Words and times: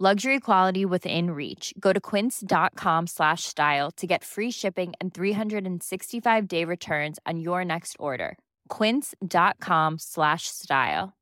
Luxury 0.00 0.40
quality 0.40 0.84
within 0.84 1.30
reach. 1.30 1.72
Go 1.78 1.92
to 1.92 2.00
quince.com 2.00 3.06
slash 3.06 3.44
style 3.44 3.92
to 3.92 4.08
get 4.08 4.24
free 4.24 4.50
shipping 4.50 4.92
and 5.00 5.14
365-day 5.14 6.64
returns 6.64 7.20
on 7.24 7.38
your 7.38 7.64
next 7.64 7.94
order. 8.00 8.36
quince.com 8.68 9.98
slash 9.98 10.48
style. 10.48 11.12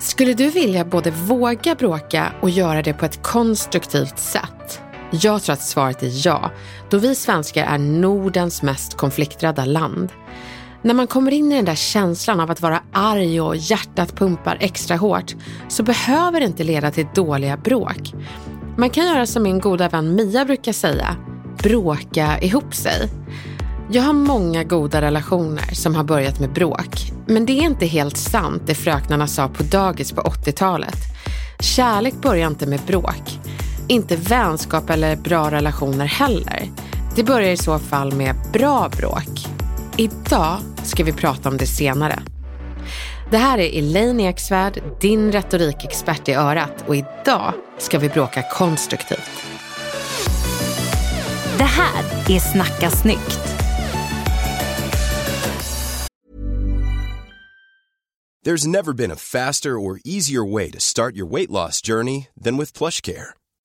Skulle 0.00 0.34
du 0.34 0.50
vilja 0.50 0.84
både 0.84 1.10
våga 1.10 1.74
bråka 1.74 2.32
och 2.42 2.50
göra 2.50 2.82
det 2.82 2.92
på 2.92 3.04
ett 3.04 3.22
konstruktivt 3.22 4.18
sätt? 4.18 4.80
Jag 5.10 5.42
tror 5.42 5.52
att 5.52 5.62
svaret 5.62 6.02
är 6.02 6.26
ja, 6.26 6.50
då 6.90 6.98
vi 6.98 7.14
svenskar 7.14 7.64
är 7.64 7.78
Nordens 7.78 8.62
mest 8.62 8.94
konflikträdda 8.96 9.64
land. 9.64 10.12
När 10.84 10.94
man 10.94 11.06
kommer 11.06 11.30
in 11.30 11.52
i 11.52 11.56
den 11.56 11.64
där 11.64 11.74
känslan 11.74 12.40
av 12.40 12.50
att 12.50 12.62
vara 12.62 12.82
arg 12.92 13.40
och 13.40 13.56
hjärtat 13.56 14.16
pumpar 14.16 14.56
extra 14.60 14.96
hårt 14.96 15.34
så 15.68 15.82
behöver 15.82 16.40
det 16.40 16.46
inte 16.46 16.64
leda 16.64 16.90
till 16.90 17.06
dåliga 17.14 17.56
bråk. 17.56 18.14
Man 18.78 18.90
kan 18.90 19.06
göra 19.06 19.26
som 19.26 19.42
min 19.42 19.58
goda 19.58 19.88
vän 19.88 20.14
Mia 20.14 20.44
brukar 20.44 20.72
säga, 20.72 21.16
bråka 21.62 22.38
ihop 22.40 22.74
sig. 22.74 23.08
Jag 23.90 24.02
har 24.02 24.12
många 24.12 24.64
goda 24.64 25.00
relationer 25.00 25.74
som 25.74 25.94
har 25.94 26.04
börjat 26.04 26.40
med 26.40 26.52
bråk. 26.52 27.12
Men 27.26 27.46
det 27.46 27.52
är 27.52 27.62
inte 27.62 27.86
helt 27.86 28.16
sant 28.16 28.62
det 28.66 28.74
fröknarna 28.74 29.26
sa 29.26 29.48
på 29.48 29.62
dagis 29.62 30.12
på 30.12 30.20
80-talet. 30.20 30.98
Kärlek 31.60 32.14
börjar 32.22 32.48
inte 32.48 32.66
med 32.66 32.80
bråk. 32.86 33.38
Inte 33.88 34.16
vänskap 34.16 34.90
eller 34.90 35.16
bra 35.16 35.50
relationer 35.50 36.06
heller. 36.06 36.70
Det 37.16 37.22
börjar 37.24 37.50
i 37.50 37.56
så 37.56 37.78
fall 37.78 38.12
med 38.12 38.34
bra 38.52 38.90
bråk. 38.96 39.53
Idag 39.98 40.60
ska 40.84 41.04
vi 41.04 41.12
prata 41.12 41.48
om 41.48 41.56
det 41.56 41.66
senare. 41.66 42.22
Det 43.30 43.36
här 43.36 43.58
är 43.58 43.78
Elaine 43.78 44.20
Eksvärd, 44.20 44.82
din 45.00 45.32
retorikexpert 45.32 46.28
i 46.28 46.32
örat 46.32 46.84
och 46.86 46.96
idag 46.96 47.54
ska 47.78 47.98
vi 47.98 48.08
bråka 48.08 48.44
konstruktivt. 48.52 49.30
Det 51.58 51.64
här 51.64 52.04
är 52.28 52.38
Snacka 52.38 52.90
snyggt. 52.90 53.40
There's 58.46 58.66
never 58.66 58.92
been 58.92 59.10
a 59.10 59.16
faster 59.16 59.70
or 59.70 60.00
easier 60.04 60.52
way 60.52 60.70
to 60.70 60.80
start 60.80 61.16
your 61.16 61.30
weight 61.30 61.50
loss 61.50 61.80
journey 61.86 62.26
than 62.44 62.58
with 62.58 62.78
PlushCare. 62.78 63.28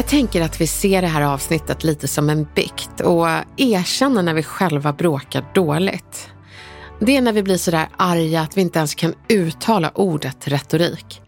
Jag 0.00 0.08
tänker 0.08 0.42
att 0.42 0.60
vi 0.60 0.66
ser 0.66 1.02
det 1.02 1.08
här 1.08 1.22
avsnittet 1.22 1.84
lite 1.84 2.08
som 2.08 2.30
en 2.30 2.48
bikt 2.54 3.00
och 3.00 3.26
erkänner 3.56 4.22
när 4.22 4.34
vi 4.34 4.42
själva 4.42 4.92
bråkar 4.92 5.44
dåligt. 5.54 6.30
Det 7.00 7.16
är 7.16 7.20
när 7.20 7.32
vi 7.32 7.42
blir 7.42 7.56
sådär 7.56 7.88
arga 7.96 8.40
att 8.40 8.56
vi 8.56 8.60
inte 8.60 8.78
ens 8.78 8.94
kan 8.94 9.14
uttala 9.28 9.90
ordet 9.94 10.48
retorik. 10.48 11.22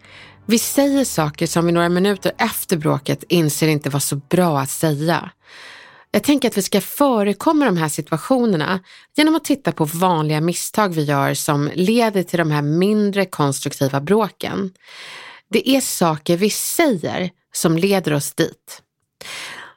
Vi 0.45 0.59
säger 0.59 1.05
saker 1.05 1.47
som 1.47 1.65
vi 1.65 1.71
några 1.71 1.89
minuter 1.89 2.31
efter 2.37 2.77
bråket 2.77 3.23
inser 3.29 3.67
inte 3.67 3.89
var 3.89 3.99
så 3.99 4.15
bra 4.15 4.59
att 4.59 4.69
säga. 4.69 5.31
Jag 6.11 6.23
tänker 6.23 6.47
att 6.47 6.57
vi 6.57 6.61
ska 6.61 6.81
förekomma 6.81 7.65
de 7.65 7.77
här 7.77 7.89
situationerna 7.89 8.79
genom 9.15 9.35
att 9.35 9.45
titta 9.45 9.71
på 9.71 9.85
vanliga 9.85 10.41
misstag 10.41 10.89
vi 10.89 11.03
gör 11.03 11.33
som 11.33 11.69
leder 11.73 12.23
till 12.23 12.39
de 12.39 12.51
här 12.51 12.61
mindre 12.61 13.25
konstruktiva 13.25 14.01
bråken. 14.01 14.71
Det 15.49 15.69
är 15.69 15.81
saker 15.81 16.37
vi 16.37 16.49
säger 16.49 17.29
som 17.53 17.77
leder 17.77 18.13
oss 18.13 18.33
dit. 18.33 18.81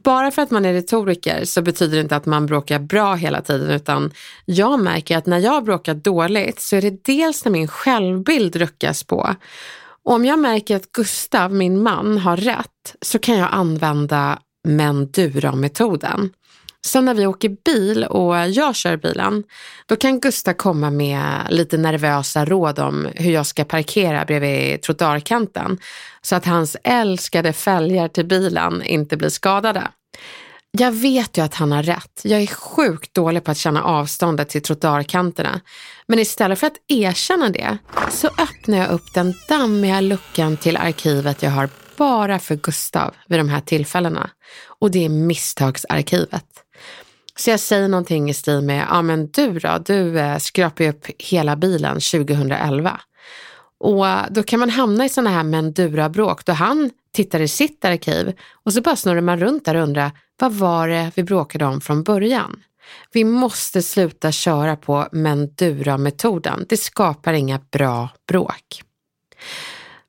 Bara 0.05 0.31
för 0.31 0.43
att 0.43 0.51
man 0.51 0.65
är 0.65 0.73
retoriker 0.73 1.45
så 1.45 1.63
betyder 1.63 1.97
det 1.97 2.03
inte 2.03 2.17
att 2.17 2.27
man 2.27 2.47
bråkar 2.47 2.79
bra 2.79 3.15
hela 3.15 3.43
tiden 3.43 3.71
utan 3.71 4.13
jag 4.45 4.81
märker 4.81 5.17
att 5.19 5.27
när 5.27 5.39
jag 5.39 5.65
bråkar 5.65 5.95
dåligt 5.95 6.61
så 6.61 6.77
är 6.77 6.83
det 6.83 7.05
dels 7.05 7.45
när 7.45 7.53
min 7.53 7.69
självbild 7.69 8.57
ruckas 8.57 9.05
på 9.05 9.37
och 10.07 10.13
om 10.13 10.25
jag 10.25 10.39
märker 10.39 10.77
att 10.77 10.93
Gustav, 10.93 11.53
min 11.55 11.83
man, 11.83 12.19
har 12.19 12.37
rätt 12.37 12.97
så 13.03 13.19
kan 13.19 13.39
jag 13.39 13.49
använda 13.53 14.39
Mendura-metoden. 14.69 16.31
Sen 16.87 17.05
när 17.05 17.15
vi 17.15 17.27
åker 17.27 17.57
bil 17.65 18.05
och 18.05 18.37
jag 18.49 18.77
kör 18.77 18.97
bilen, 18.97 19.45
då 19.87 19.97
kan 19.97 20.21
Gustav 20.21 20.53
komma 20.53 20.91
med 20.91 21.47
lite 21.51 21.77
nervösa 21.77 22.45
råd 22.45 22.79
om 22.79 23.09
hur 23.15 23.33
jag 23.33 23.47
ska 23.47 23.65
parkera 23.65 24.25
bredvid 24.25 24.83
trottoarkanten 24.83 25.79
så 26.23 26.37
att 26.37 26.47
hans 26.47 26.77
älskade 26.85 27.53
fälgar 27.53 28.09
till 28.09 28.27
bilen 28.27 28.83
inte 28.83 29.17
blir 29.17 29.29
skadade. 29.29 29.89
Jag 30.71 30.93
vet 30.93 31.39
ju 31.39 31.43
att 31.43 31.55
han 31.55 31.73
har 31.73 31.83
rätt. 31.83 32.21
Jag 32.25 32.43
är 32.43 32.47
sjukt 32.47 33.15
dålig 33.15 33.45
på 33.45 33.51
att 33.51 33.57
känna 33.57 33.83
avståndet 33.83 34.49
till 34.49 34.63
trottoarkanterna. 34.63 35.60
Men 36.07 36.19
istället 36.19 36.59
för 36.59 36.66
att 36.66 36.77
erkänna 36.89 37.49
det 37.49 37.78
så 38.10 38.27
öppnar 38.27 38.78
jag 38.78 38.91
upp 38.91 39.15
den 39.15 39.34
dammiga 39.49 40.01
luckan 40.01 40.57
till 40.57 40.77
arkivet 40.77 41.43
jag 41.43 41.51
har 41.51 41.69
bara 41.97 42.39
för 42.39 42.57
Gustav 42.57 43.15
vid 43.27 43.39
de 43.39 43.48
här 43.48 43.60
tillfällena. 43.60 44.31
Och 44.66 44.91
det 44.91 45.04
är 45.04 45.09
misstagsarkivet. 45.09 46.47
Så 47.37 47.51
jag 47.51 47.60
säger 47.60 47.89
någonting 47.89 48.31
i 48.31 48.34
stil 48.34 48.60
med, 48.60 48.87
ja 48.91 49.03
men 49.03 49.31
du 49.31 49.59
då, 49.59 49.78
du 49.87 50.19
eh, 50.19 50.39
skrapade 50.39 50.91
upp 50.91 51.07
hela 51.19 51.57
bilen 51.57 51.95
2011. 51.95 53.01
Och 53.78 54.07
då 54.31 54.43
kan 54.43 54.60
man 54.60 54.71
hamna 54.71 55.04
i 55.04 55.09
sådana 55.09 55.31
här 55.31 55.43
Mendura-bråk 55.43 56.45
då 56.45 56.53
han 56.53 56.91
tittar 57.13 57.41
i 57.41 57.48
sitt 57.48 57.84
arkiv 57.84 58.33
och 58.65 58.72
så 58.72 58.81
bara 58.81 58.97
snurrar 58.97 59.21
man 59.21 59.41
runt 59.41 59.65
där 59.65 59.75
och 59.75 59.83
undrar, 59.83 60.10
vad 60.39 60.53
var 60.53 60.89
det 60.89 61.10
vi 61.15 61.22
bråkade 61.22 61.65
om 61.65 61.81
från 61.81 62.03
början? 62.03 62.63
Vi 63.13 63.25
måste 63.25 63.83
sluta 63.83 64.33
köra 64.33 64.77
på 64.77 65.09
Mendura-metoden. 65.13 66.66
Det 66.69 66.77
skapar 66.77 67.33
inga 67.33 67.60
bra 67.71 68.09
bråk. 68.28 68.83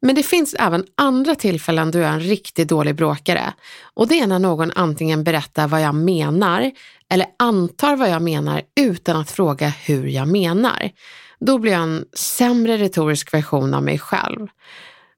Men 0.02 0.16
det 0.16 0.24
finns 0.24 0.56
även 0.60 0.86
andra 0.96 1.36
tillfällen 1.36 1.92
då 1.92 2.00
jag 2.00 2.10
är 2.10 2.14
en 2.14 2.20
riktigt 2.20 2.68
dålig 2.68 2.96
bråkare. 2.96 3.54
Och 3.94 4.08
det 4.08 4.20
är 4.20 4.28
när 4.28 4.40
någon 4.40 4.72
antingen 4.76 5.24
berättar 5.24 5.68
vad 5.68 5.82
jag 5.82 5.96
menar 5.96 6.72
eller 7.10 7.28
antar 7.40 7.96
vad 7.96 8.10
jag 8.10 8.22
menar 8.22 8.62
utan 8.80 9.18
att 9.18 9.32
fråga 9.32 9.68
hur 9.68 10.08
jag 10.08 10.28
menar. 10.28 10.92
Då 11.40 11.58
blir 11.58 11.72
jag 11.72 11.82
en 11.82 12.06
sämre 12.14 12.78
retorisk 12.78 13.34
version 13.34 13.74
av 13.74 13.84
mig 13.84 14.00
själv. 14.00 14.48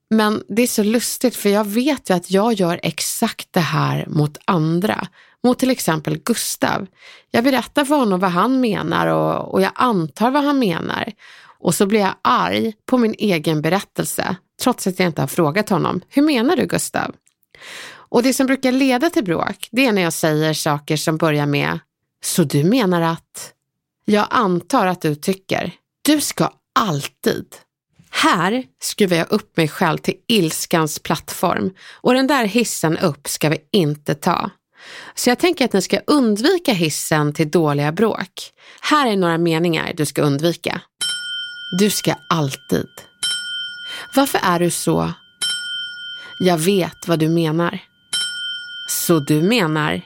Men 0.10 0.44
det 0.48 0.62
är 0.62 0.68
så 0.68 0.84
lustigt 0.84 1.36
för 1.36 1.50
jag 1.50 1.66
vet 1.66 2.10
ju 2.10 2.14
att 2.14 2.32
jag 2.32 2.54
gör 2.54 2.80
exakt 2.84 3.48
det 3.52 3.60
här 3.60 4.06
mot 4.08 4.38
andra. 4.46 5.08
Mot 5.44 5.60
till 5.60 5.72
exempel 5.72 6.18
Gustav. 6.18 6.88
Jag 7.32 7.44
berättar 7.44 7.86
för 7.86 7.96
honom 7.96 8.20
vad 8.20 8.32
han 8.32 8.62
menar 8.62 9.08
och, 9.08 9.54
och 9.54 9.62
jag 9.62 9.72
antar 9.76 10.32
vad 10.32 10.44
han 10.44 10.60
menar. 10.60 11.12
Och 11.60 11.76
så 11.76 11.86
blir 11.86 12.00
jag 12.00 12.16
arg 12.22 12.74
på 12.86 12.98
min 12.98 13.16
egen 13.18 13.62
berättelse 13.62 14.36
trots 14.62 14.88
att 14.88 15.00
jag 15.00 15.08
inte 15.08 15.22
har 15.22 15.28
frågat 15.28 15.70
honom. 15.70 16.02
Hur 16.10 16.22
menar 16.22 16.56
du 16.56 16.66
Gustav? 16.66 17.16
Och 17.92 18.24
det 18.24 18.34
som 18.34 18.48
brukar 18.48 18.72
leda 18.72 19.10
till 19.10 19.24
bråk, 19.24 19.68
det 19.72 19.86
är 19.86 19.92
när 19.92 20.02
jag 20.02 20.14
säger 20.14 20.54
saker 20.54 20.98
som 20.98 21.18
börjar 21.18 21.46
med 21.46 21.80
Så 22.24 22.44
du 22.44 22.64
menar 22.64 23.02
att? 23.02 23.54
Jag 24.06 24.28
antar 24.30 24.88
att 24.88 25.02
du 25.02 25.16
tycker. 25.16 25.72
Du 26.02 26.22
ska 26.22 26.52
alltid. 26.80 27.46
Här 28.12 28.64
skruvar 28.82 29.18
jag 29.18 29.32
upp 29.32 29.58
mig 29.58 29.68
själv 29.68 29.98
till 29.98 30.16
ilskans 30.28 31.00
plattform 31.00 31.72
och 32.02 32.14
den 32.14 32.28
där 32.28 32.46
hissen 32.46 32.98
upp 32.98 33.28
ska 33.28 33.50
vi 33.50 33.58
inte 33.72 34.16
ta. 34.16 34.50
Så 35.16 35.30
jag 35.30 35.40
tänker 35.40 35.66
att 35.66 35.74
ni 35.74 35.82
ska 35.82 36.00
undvika 36.08 36.74
hissen 36.74 37.34
till 37.34 37.52
dåliga 37.52 37.92
bråk. 37.92 38.52
Här 38.82 39.08
är 39.08 39.18
några 39.18 39.38
meningar 39.38 39.94
du 39.96 40.06
ska 40.06 40.22
undvika. 40.22 40.82
Du 41.72 41.90
ska 41.90 42.16
alltid. 42.28 42.90
Varför 44.16 44.40
är 44.44 44.60
du 44.60 44.70
så? 44.70 45.14
Jag 46.40 46.58
vet 46.58 47.08
vad 47.08 47.20
du 47.20 47.30
menar. 47.30 47.80
Så 48.90 49.20
du 49.20 49.42
menar? 49.42 50.02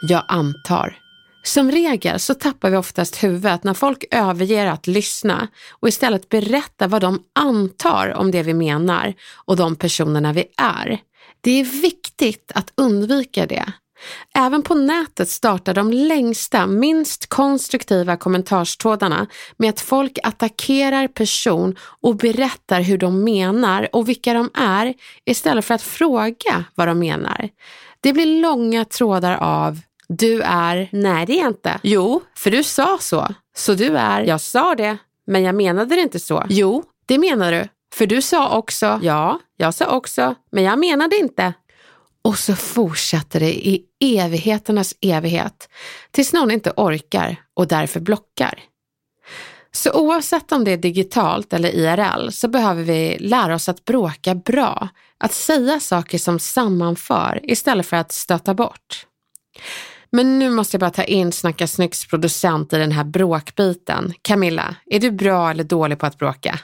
Jag 0.00 0.24
antar. 0.28 0.98
Som 1.42 1.70
regel 1.70 2.20
så 2.20 2.34
tappar 2.34 2.70
vi 2.70 2.76
oftast 2.76 3.24
huvudet 3.24 3.64
när 3.64 3.74
folk 3.74 4.04
överger 4.10 4.66
att 4.66 4.86
lyssna 4.86 5.48
och 5.70 5.88
istället 5.88 6.28
berättar 6.28 6.88
vad 6.88 7.00
de 7.00 7.22
antar 7.32 8.14
om 8.14 8.30
det 8.30 8.42
vi 8.42 8.54
menar 8.54 9.14
och 9.34 9.56
de 9.56 9.76
personerna 9.76 10.32
vi 10.32 10.44
är. 10.56 11.00
Det 11.40 11.60
är 11.60 11.64
viktigt 11.82 12.52
att 12.54 12.72
undvika 12.76 13.46
det. 13.46 13.72
Även 14.34 14.62
på 14.62 14.74
nätet 14.74 15.28
startar 15.28 15.74
de 15.74 15.90
längsta, 15.90 16.66
minst 16.66 17.26
konstruktiva 17.26 18.16
kommentarstrådarna 18.16 19.26
med 19.56 19.70
att 19.70 19.80
folk 19.80 20.18
attackerar 20.22 21.08
person 21.08 21.76
och 22.00 22.16
berättar 22.16 22.80
hur 22.80 22.98
de 22.98 23.24
menar 23.24 23.88
och 23.92 24.08
vilka 24.08 24.34
de 24.34 24.50
är 24.54 24.94
istället 25.24 25.64
för 25.64 25.74
att 25.74 25.82
fråga 25.82 26.64
vad 26.74 26.88
de 26.88 26.98
menar. 26.98 27.48
Det 28.00 28.12
blir 28.12 28.40
långa 28.42 28.84
trådar 28.84 29.36
av 29.36 29.78
du 30.18 30.42
är, 30.42 30.88
nej 30.92 31.26
det 31.26 31.32
är 31.32 31.38
jag 31.38 31.50
inte. 31.50 31.80
Jo, 31.82 32.22
för 32.36 32.50
du 32.50 32.62
sa 32.62 32.98
så. 33.00 33.28
Så 33.56 33.74
du 33.74 33.96
är, 33.96 34.22
jag 34.22 34.40
sa 34.40 34.74
det, 34.74 34.96
men 35.26 35.42
jag 35.42 35.54
menade 35.54 35.94
det 35.94 36.00
inte 36.00 36.20
så. 36.20 36.44
Jo, 36.48 36.84
det 37.06 37.18
menar 37.18 37.52
du. 37.52 37.68
För 37.94 38.06
du 38.06 38.22
sa 38.22 38.58
också, 38.58 39.00
ja, 39.02 39.38
jag 39.56 39.74
sa 39.74 39.86
också, 39.86 40.34
men 40.52 40.64
jag 40.64 40.78
menade 40.78 41.16
inte. 41.16 41.52
Och 42.24 42.38
så 42.38 42.56
fortsätter 42.56 43.40
det 43.40 43.54
i 43.54 43.84
evigheternas 44.00 44.94
evighet 45.00 45.68
tills 46.10 46.32
någon 46.32 46.50
inte 46.50 46.72
orkar 46.76 47.36
och 47.54 47.68
därför 47.68 48.00
blockar. 48.00 48.58
Så 49.74 49.92
oavsett 49.92 50.52
om 50.52 50.64
det 50.64 50.70
är 50.70 50.76
digitalt 50.76 51.52
eller 51.52 51.68
IRL 51.68 52.30
så 52.30 52.48
behöver 52.48 52.82
vi 52.82 53.18
lära 53.18 53.54
oss 53.54 53.68
att 53.68 53.84
bråka 53.84 54.34
bra, 54.34 54.88
att 55.18 55.32
säga 55.32 55.80
saker 55.80 56.18
som 56.18 56.38
sammanför 56.38 57.40
istället 57.42 57.86
för 57.86 57.96
att 57.96 58.12
stöta 58.12 58.54
bort. 58.54 59.06
Men 60.10 60.38
nu 60.38 60.50
måste 60.50 60.74
jag 60.74 60.80
bara 60.80 60.90
ta 60.90 61.04
in 61.04 61.32
Snacka 61.32 61.66
snyggs 61.66 62.06
producent 62.06 62.72
i 62.72 62.76
den 62.76 62.92
här 62.92 63.04
bråkbiten. 63.04 64.14
Camilla, 64.22 64.76
är 64.86 65.00
du 65.00 65.10
bra 65.10 65.50
eller 65.50 65.64
dålig 65.64 65.98
på 65.98 66.06
att 66.06 66.18
bråka? 66.18 66.58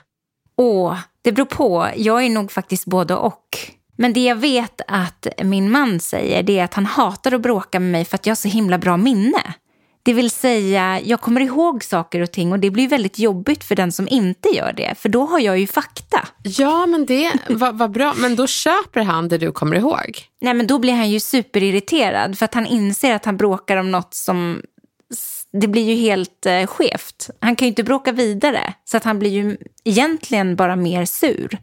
Åh, 0.57 0.99
det 1.23 1.33
beror 1.33 1.47
på. 1.47 1.91
Jag 1.97 2.25
är 2.25 2.31
nog 2.31 2.53
faktiskt 2.53 2.85
både 2.85 3.15
och. 3.15 3.78
Men 4.01 4.13
det 4.13 4.25
jag 4.25 4.37
vet 4.37 4.81
att 4.89 5.27
min 5.45 5.71
man 5.71 6.01
säger 6.01 6.43
det 6.43 6.59
är 6.59 6.65
att 6.65 6.75
han 6.75 6.87
hatar 6.87 7.35
att 7.35 7.41
bråka 7.41 7.81
med 7.81 7.93
mig 7.93 8.05
för 8.05 8.15
att 8.15 8.27
jag 8.27 8.31
har 8.31 8.37
så 8.37 8.49
himla 8.49 8.79
bra 8.79 8.97
minne. 8.97 9.55
Det 10.03 10.13
vill 10.13 10.31
säga, 10.31 11.01
jag 11.01 11.21
kommer 11.21 11.41
ihåg 11.41 11.85
saker 11.85 12.21
och 12.21 12.33
ting 12.33 12.53
och 12.53 12.59
det 12.59 12.71
blir 12.71 12.89
väldigt 12.89 13.19
jobbigt 13.19 13.65
för 13.65 13.77
den 13.77 13.93
som 13.93 14.09
inte 14.09 14.49
gör 14.49 14.73
det. 14.73 14.95
För 14.99 15.09
då 15.09 15.25
har 15.25 15.39
jag 15.39 15.59
ju 15.59 15.67
fakta. 15.67 16.29
Ja, 16.43 16.87
men 16.87 17.07
det 17.07 17.33
var, 17.49 17.73
var 17.73 17.89
bra. 17.89 18.15
Men 18.17 18.37
då 18.37 18.47
köper 18.47 19.01
han 19.03 19.29
det 19.29 19.39
du 19.39 19.53
kommer 19.53 19.77
ihåg. 19.77 20.19
Nej, 20.41 20.55
men 20.55 20.67
då 20.67 20.79
blir 20.79 20.93
han 20.93 21.11
ju 21.11 21.21
superirriterad 21.21 22.39
för 22.39 22.45
att 22.45 22.55
han 22.55 22.67
inser 22.67 23.15
att 23.15 23.25
han 23.25 23.37
bråkar 23.37 23.77
om 23.77 23.91
något 23.91 24.15
som 24.15 24.63
det 25.53 25.69
blir 25.69 25.83
ju 25.83 25.95
helt 25.95 26.47
eh, 26.47 26.67
skevt. 26.67 27.31
Han 27.41 27.57
kan 27.57 27.67
ju 27.67 27.69
inte 27.69 27.85
bråka 27.85 28.13
vidare, 28.13 28.75
så 28.85 28.97
att 28.97 29.05
han 29.05 29.19
blir 29.19 29.31
ju 29.31 29.57
egentligen 29.85 30.57
bara 30.57 30.77
mer 30.77 31.05
sur. 31.05 31.59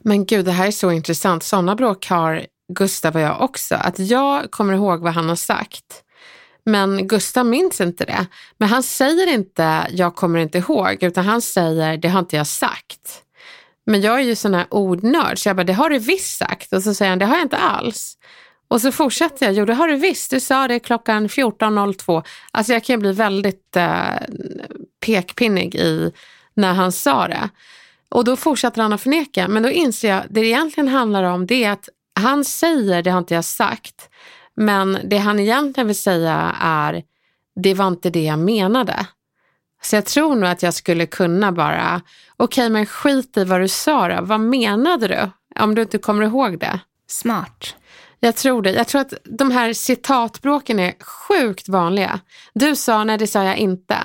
Men 0.00 0.26
gud, 0.26 0.44
det 0.44 0.52
här 0.52 0.66
är 0.66 0.70
så 0.70 0.92
intressant. 0.92 1.42
Sådana 1.42 1.76
bråk 1.76 2.06
har 2.06 2.46
Gustav 2.72 3.14
och 3.14 3.20
jag 3.20 3.40
också. 3.40 3.74
Att 3.74 3.98
jag 3.98 4.50
kommer 4.50 4.74
ihåg 4.74 5.00
vad 5.00 5.12
han 5.12 5.28
har 5.28 5.36
sagt. 5.36 6.02
Men 6.64 7.08
Gustav 7.08 7.46
minns 7.46 7.80
inte 7.80 8.04
det. 8.04 8.26
Men 8.58 8.68
han 8.68 8.82
säger 8.82 9.26
inte 9.26 9.86
jag 9.90 10.16
kommer 10.16 10.38
inte 10.38 10.58
ihåg, 10.58 11.02
utan 11.02 11.24
han 11.24 11.42
säger 11.42 11.96
det 11.96 12.08
har 12.08 12.20
inte 12.20 12.36
jag 12.36 12.46
sagt. 12.46 13.22
Men 13.86 14.00
jag 14.00 14.14
är 14.14 14.24
ju 14.24 14.34
sån 14.34 14.54
här 14.54 14.66
ordnörd, 14.70 15.38
så 15.38 15.48
jag 15.48 15.56
bara 15.56 15.64
det 15.64 15.72
har 15.72 15.90
du 15.90 15.98
visst 15.98 16.38
sagt. 16.38 16.72
Och 16.72 16.82
så 16.82 16.94
säger 16.94 17.10
han 17.10 17.18
det 17.18 17.24
har 17.24 17.34
jag 17.34 17.44
inte 17.44 17.56
alls. 17.56 18.16
Och 18.70 18.80
så 18.80 18.92
fortsätter 18.92 19.46
jag, 19.46 19.54
jo 19.54 19.64
det 19.64 19.74
har 19.74 19.88
du 19.88 19.96
visst, 19.96 20.30
du 20.30 20.40
sa 20.40 20.68
det 20.68 20.78
klockan 20.78 21.28
14.02. 21.28 22.24
Alltså 22.50 22.72
jag 22.72 22.84
kan 22.84 23.00
bli 23.00 23.12
väldigt 23.12 23.76
eh, 23.76 24.04
pekpinnig 25.00 25.74
i 25.74 26.12
när 26.54 26.72
han 26.72 26.92
sa 26.92 27.28
det. 27.28 27.48
Och 28.08 28.24
då 28.24 28.36
fortsätter 28.36 28.82
han 28.82 28.92
att 28.92 29.00
förneka, 29.00 29.48
men 29.48 29.62
då 29.62 29.70
inser 29.70 30.08
jag, 30.08 30.22
det 30.30 30.40
det 30.40 30.46
egentligen 30.46 30.88
handlar 30.88 31.22
om 31.22 31.46
det 31.46 31.64
är 31.64 31.70
att 31.70 31.88
han 32.20 32.44
säger, 32.44 33.02
det 33.02 33.10
har 33.10 33.18
inte 33.18 33.34
jag 33.34 33.44
sagt, 33.44 34.10
men 34.54 34.98
det 35.04 35.18
han 35.18 35.40
egentligen 35.40 35.86
vill 35.86 36.02
säga 36.02 36.56
är, 36.60 37.02
det 37.62 37.74
var 37.74 37.88
inte 37.88 38.10
det 38.10 38.24
jag 38.24 38.38
menade. 38.38 39.06
Så 39.82 39.96
jag 39.96 40.04
tror 40.04 40.34
nog 40.34 40.50
att 40.50 40.62
jag 40.62 40.74
skulle 40.74 41.06
kunna 41.06 41.52
bara, 41.52 42.00
okej 42.36 42.62
okay, 42.62 42.70
men 42.70 42.86
skit 42.86 43.36
i 43.36 43.44
vad 43.44 43.60
du 43.60 43.68
sa 43.68 44.08
då, 44.08 44.18
vad 44.22 44.40
menade 44.40 45.08
du? 45.08 45.30
Om 45.62 45.74
du 45.74 45.82
inte 45.82 45.98
kommer 45.98 46.24
ihåg 46.24 46.58
det. 46.58 46.80
Smart. 47.06 47.74
Jag 48.20 48.36
tror 48.36 48.62
det. 48.62 48.70
Jag 48.70 48.88
tror 48.88 49.00
att 49.00 49.14
de 49.24 49.50
här 49.50 49.72
citatbråken 49.72 50.78
är 50.78 50.94
sjukt 51.00 51.68
vanliga. 51.68 52.20
Du 52.54 52.76
sa, 52.76 53.04
nej 53.04 53.18
det 53.18 53.26
sa 53.26 53.44
jag 53.44 53.56
inte. 53.56 53.96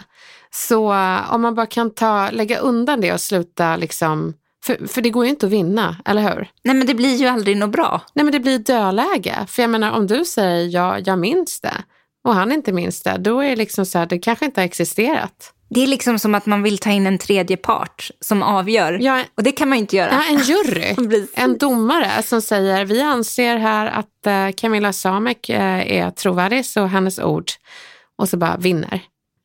Så 0.51 0.93
uh, 0.93 1.33
om 1.33 1.41
man 1.41 1.55
bara 1.55 1.65
kan 1.65 1.93
ta, 1.93 2.29
lägga 2.31 2.59
undan 2.59 3.01
det 3.01 3.13
och 3.13 3.21
sluta 3.21 3.75
liksom 3.75 4.33
för, 4.65 4.87
för 4.87 5.01
det 5.01 5.09
går 5.09 5.25
ju 5.25 5.29
inte 5.29 5.45
att 5.45 5.51
vinna, 5.51 5.97
eller 6.05 6.21
hur? 6.21 6.49
Nej 6.63 6.75
men 6.75 6.87
det 6.87 6.93
blir 6.93 7.15
ju 7.15 7.27
aldrig 7.27 7.57
något 7.57 7.71
bra. 7.71 8.01
Nej 8.13 8.25
men 8.25 8.31
det 8.31 8.39
blir 8.39 8.59
dödläge. 8.59 9.45
För 9.47 9.63
jag 9.63 9.69
menar 9.69 9.91
om 9.91 10.07
du 10.07 10.25
säger 10.25 10.67
ja, 10.67 10.99
jag 10.99 11.19
minns 11.19 11.61
det 11.61 11.83
och 12.25 12.35
han 12.35 12.51
inte 12.51 12.71
minns 12.71 13.01
det, 13.01 13.17
då 13.17 13.39
är 13.39 13.49
det 13.49 13.55
liksom 13.55 13.85
så 13.85 13.99
här, 13.99 14.05
det 14.05 14.19
kanske 14.19 14.45
inte 14.45 14.61
har 14.61 14.65
existerat. 14.65 15.53
Det 15.69 15.83
är 15.83 15.87
liksom 15.87 16.19
som 16.19 16.35
att 16.35 16.45
man 16.45 16.63
vill 16.63 16.77
ta 16.77 16.91
in 16.91 17.07
en 17.07 17.17
tredje 17.17 17.57
part 17.57 18.11
som 18.19 18.43
avgör. 18.43 18.99
Ja, 19.01 19.23
och 19.37 19.43
det 19.43 19.51
kan 19.51 19.69
man 19.69 19.77
ju 19.77 19.81
inte 19.81 19.95
göra. 19.95 20.11
Ja, 20.11 20.23
en 20.29 20.37
jury. 20.37 20.95
en 21.33 21.57
domare 21.57 22.23
som 22.23 22.41
säger 22.41 22.85
vi 22.85 23.01
anser 23.01 23.57
här 23.57 23.85
att 23.85 24.27
uh, 24.27 24.55
Camilla 24.55 24.93
Samek 24.93 25.49
uh, 25.49 25.91
är 25.91 26.11
trovärdig 26.11 26.65
så 26.65 26.85
hennes 26.85 27.19
ord. 27.19 27.51
Och 28.15 28.29
så 28.29 28.37
bara 28.37 28.57
vinner. 28.57 29.01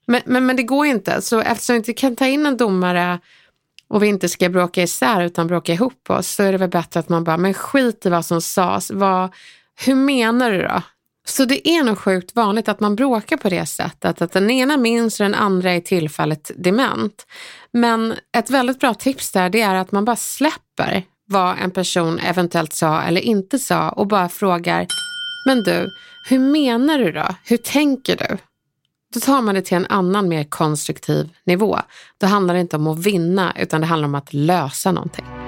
Men, 0.06 0.20
men, 0.24 0.46
men 0.46 0.56
det 0.56 0.62
går 0.62 0.86
inte. 0.86 1.22
Så 1.22 1.40
eftersom 1.40 1.74
vi 1.74 1.78
inte 1.78 1.92
kan 1.92 2.16
ta 2.16 2.26
in 2.26 2.46
en 2.46 2.56
domare 2.56 3.18
och 3.88 4.02
vi 4.02 4.06
inte 4.06 4.28
ska 4.28 4.48
bråka 4.48 4.82
isär 4.82 5.22
utan 5.22 5.46
bråka 5.46 5.72
ihop 5.72 6.10
oss 6.10 6.28
så 6.28 6.42
är 6.42 6.52
det 6.52 6.58
väl 6.58 6.70
bättre 6.70 7.00
att 7.00 7.08
man 7.08 7.24
bara, 7.24 7.36
men 7.36 7.54
skit 7.54 8.06
i 8.06 8.08
vad 8.08 8.24
som 8.24 8.42
sades. 8.42 8.90
Vad, 8.90 9.34
hur 9.86 9.94
menar 9.94 10.50
du 10.50 10.62
då? 10.62 10.82
Så 11.30 11.44
det 11.44 11.68
är 11.68 11.84
nog 11.84 11.98
sjukt 11.98 12.36
vanligt 12.36 12.68
att 12.68 12.80
man 12.80 12.96
bråkar 12.96 13.36
på 13.36 13.48
det 13.48 13.66
sättet, 13.66 14.22
att 14.22 14.32
den 14.32 14.50
ena 14.50 14.76
minns 14.76 15.20
och 15.20 15.24
den 15.24 15.34
andra 15.34 15.72
är 15.72 15.80
tillfället 15.80 16.50
dement. 16.56 17.26
Men 17.72 18.14
ett 18.36 18.50
väldigt 18.50 18.80
bra 18.80 18.94
tips 18.94 19.32
där 19.32 19.50
det 19.50 19.60
är 19.60 19.74
att 19.74 19.92
man 19.92 20.04
bara 20.04 20.16
släpper 20.16 21.04
vad 21.26 21.58
en 21.58 21.70
person 21.70 22.18
eventuellt 22.18 22.72
sa 22.72 23.02
eller 23.02 23.20
inte 23.20 23.58
sa 23.58 23.88
och 23.88 24.06
bara 24.06 24.28
frågar, 24.28 24.86
men 25.46 25.62
du, 25.62 25.90
hur 26.28 26.38
menar 26.38 26.98
du 26.98 27.12
då? 27.12 27.26
Hur 27.44 27.56
tänker 27.56 28.16
du? 28.16 28.38
Då 29.14 29.20
tar 29.20 29.42
man 29.42 29.54
det 29.54 29.62
till 29.62 29.76
en 29.76 29.86
annan 29.86 30.28
mer 30.28 30.44
konstruktiv 30.44 31.28
nivå. 31.44 31.78
Då 32.20 32.26
handlar 32.26 32.54
det 32.54 32.60
inte 32.60 32.76
om 32.76 32.86
att 32.86 33.06
vinna 33.06 33.52
utan 33.58 33.80
det 33.80 33.86
handlar 33.86 34.08
om 34.08 34.14
att 34.14 34.32
lösa 34.32 34.92
någonting. 34.92 35.39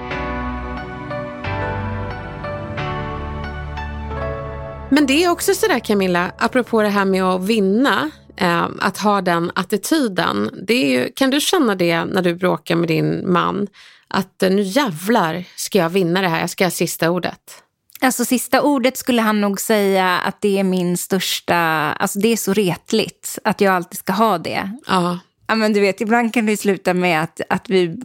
Men 4.93 5.05
det 5.05 5.23
är 5.23 5.29
också 5.29 5.53
sådär 5.53 5.79
Camilla, 5.79 6.31
apropå 6.37 6.81
det 6.81 6.89
här 6.89 7.05
med 7.05 7.23
att 7.23 7.43
vinna, 7.43 8.11
eh, 8.37 8.67
att 8.79 8.97
ha 8.97 9.21
den 9.21 9.51
attityden. 9.55 10.49
Det 10.67 10.73
ju, 10.73 11.11
kan 11.15 11.29
du 11.29 11.39
känna 11.39 11.75
det 11.75 12.05
när 12.05 12.21
du 12.21 12.35
bråkar 12.35 12.75
med 12.75 12.87
din 12.87 13.33
man? 13.33 13.67
att 14.13 14.43
eh, 14.43 14.51
nu 14.51 14.61
jävlar 14.61 15.43
ska 15.55 15.77
jag 15.77 15.89
vinna 15.89 16.21
det 16.21 16.27
här, 16.27 16.39
jag 16.39 16.49
ska 16.49 16.65
ha 16.65 16.71
sista 16.71 17.09
ordet. 17.11 17.63
Alltså 18.01 18.25
sista 18.25 18.61
ordet 18.61 18.97
skulle 18.97 19.21
han 19.21 19.41
nog 19.41 19.61
säga 19.61 20.19
att 20.19 20.41
det 20.41 20.59
är 20.59 20.63
min 20.63 20.97
största, 20.97 21.55
alltså 21.93 22.19
det 22.19 22.27
är 22.27 22.37
så 22.37 22.53
retligt 22.53 23.39
att 23.43 23.61
jag 23.61 23.73
alltid 23.73 23.99
ska 23.99 24.13
ha 24.13 24.37
det. 24.37 24.71
Ja. 24.87 25.19
Ja, 25.47 25.55
men 25.55 25.73
du 25.73 25.79
vet, 25.79 26.01
ibland 26.01 26.33
kan 26.33 26.45
det 26.45 26.57
sluta 26.57 26.93
med 26.93 27.23
att, 27.23 27.41
att, 27.49 27.69
vi, 27.69 27.99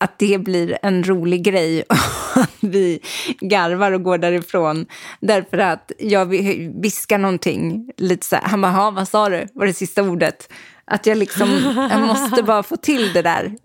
att 0.00 0.18
det 0.18 0.38
blir 0.38 0.78
en 0.82 1.04
rolig 1.04 1.44
grej 1.44 1.82
och 1.82 1.96
att 2.42 2.56
vi 2.60 3.00
garvar 3.40 3.92
och 3.92 4.02
går 4.02 4.18
därifrån. 4.18 4.86
Därför 5.20 5.58
att 5.58 5.92
jag 5.98 6.26
viskar 6.82 7.18
någonting, 7.18 7.90
lite 7.96 8.26
så 8.26 8.36
här, 8.36 8.42
han 8.48 8.60
bara, 8.60 8.90
vad 8.90 9.08
sa 9.08 9.28
du, 9.28 9.46
var 9.54 9.66
det 9.66 9.72
sista 9.72 10.02
ordet? 10.02 10.52
Att 10.86 11.06
jag 11.06 11.18
liksom, 11.18 11.48
jag 11.90 12.00
måste 12.00 12.42
bara 12.42 12.62
få 12.62 12.76
till 12.76 13.12
det 13.12 13.22
där. 13.22 13.56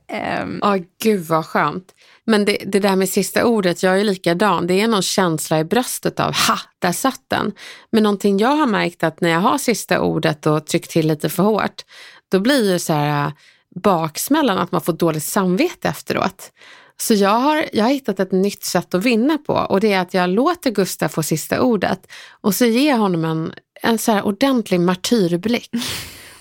Um... 0.42 0.60
Oh, 0.64 0.78
gud 1.04 1.26
vad 1.26 1.46
skönt. 1.46 1.94
Men 2.26 2.46
det, 2.46 2.58
det, 2.66 2.80
där 2.80 2.96
med 2.96 3.10
sista 3.10 3.46
ordet, 3.46 3.84
jag 3.84 4.00
är 4.00 4.04
likadan. 4.04 4.68
Det 4.68 4.82
är 4.82 4.88
någon 4.88 5.02
känsla 5.02 5.60
i 5.60 5.64
bröstet 5.64 6.20
av 6.20 6.34
ha, 6.34 6.60
där 6.80 6.92
satt 6.92 7.22
den. 7.28 7.52
Men 7.92 8.04
någonting 8.04 8.38
jag 8.38 8.56
har 8.56 8.66
märkt 8.66 9.04
att 9.04 9.22
när 9.22 9.30
jag 9.30 9.40
har 9.40 9.58
sista 9.58 10.02
ordet 10.02 10.46
och 10.46 10.66
tryckt 10.68 10.92
till 10.92 11.08
lite 11.08 11.30
för 11.30 11.44
hårt, 11.44 11.84
då 12.30 12.40
blir 12.40 12.72
ju 12.72 12.80
så 12.80 12.94
här 12.94 13.26
äh, 13.26 13.34
baksmällan 13.76 14.58
att 14.58 14.72
man 14.72 14.82
får 14.82 14.94
dåligt 14.94 15.24
samvete 15.24 15.90
efteråt. 15.90 16.52
Så 16.98 17.14
jag 17.14 17.30
har, 17.30 17.66
jag 17.74 17.84
har 17.84 17.92
hittat 17.92 18.20
ett 18.20 18.32
nytt 18.32 18.64
sätt 18.64 18.94
att 18.94 19.04
vinna 19.04 19.38
på 19.38 19.54
och 19.54 19.80
det 19.80 19.94
är 19.94 20.00
att 20.00 20.14
jag 20.14 20.30
låter 20.30 20.72
Gustav 20.72 21.10
få 21.10 21.24
sista 21.24 21.62
ordet 21.62 22.12
och 22.42 22.56
så 22.56 22.66
ger 22.66 22.90
jag 22.90 22.98
honom 22.98 23.26
en, 23.26 23.54
en 23.82 23.98
så 23.98 24.12
här 24.12 24.26
ordentlig 24.26 24.80
martyrblick. 24.80 25.70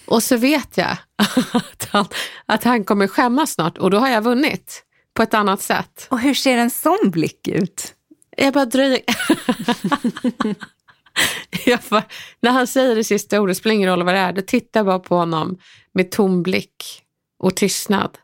Och 0.08 0.22
så 0.22 0.36
vet 0.36 0.76
jag 0.76 0.96
att 1.52 1.88
han, 1.90 2.06
att 2.46 2.64
han 2.64 2.84
kommer 2.84 3.06
skämmas 3.06 3.52
snart 3.52 3.78
och 3.78 3.90
då 3.90 3.98
har 3.98 4.08
jag 4.08 4.22
vunnit 4.22 4.82
på 5.14 5.22
ett 5.22 5.34
annat 5.34 5.62
sätt. 5.62 6.06
Och 6.10 6.20
hur 6.20 6.34
ser 6.34 6.56
en 6.56 6.70
sån 6.70 7.10
blick 7.10 7.48
ut? 7.48 7.94
Jag 8.36 8.54
bara 8.54 8.64
dröjer. 8.64 9.00
bara, 11.88 12.04
när 12.40 12.50
han 12.50 12.66
säger 12.66 12.96
det 12.96 13.04
sista 13.04 13.40
ordet, 13.40 13.56
spelar 13.56 13.74
ingen 13.74 13.88
roll 13.88 14.02
vad 14.02 14.14
det 14.14 14.20
är, 14.20 14.32
då 14.32 14.42
tittar 14.42 14.80
jag 14.80 14.86
bara 14.86 14.98
på 14.98 15.16
honom 15.16 15.58
med 15.94 16.10
tom 16.10 16.42
blick 16.42 17.02
och 17.38 17.56
tystnad. 17.56 18.18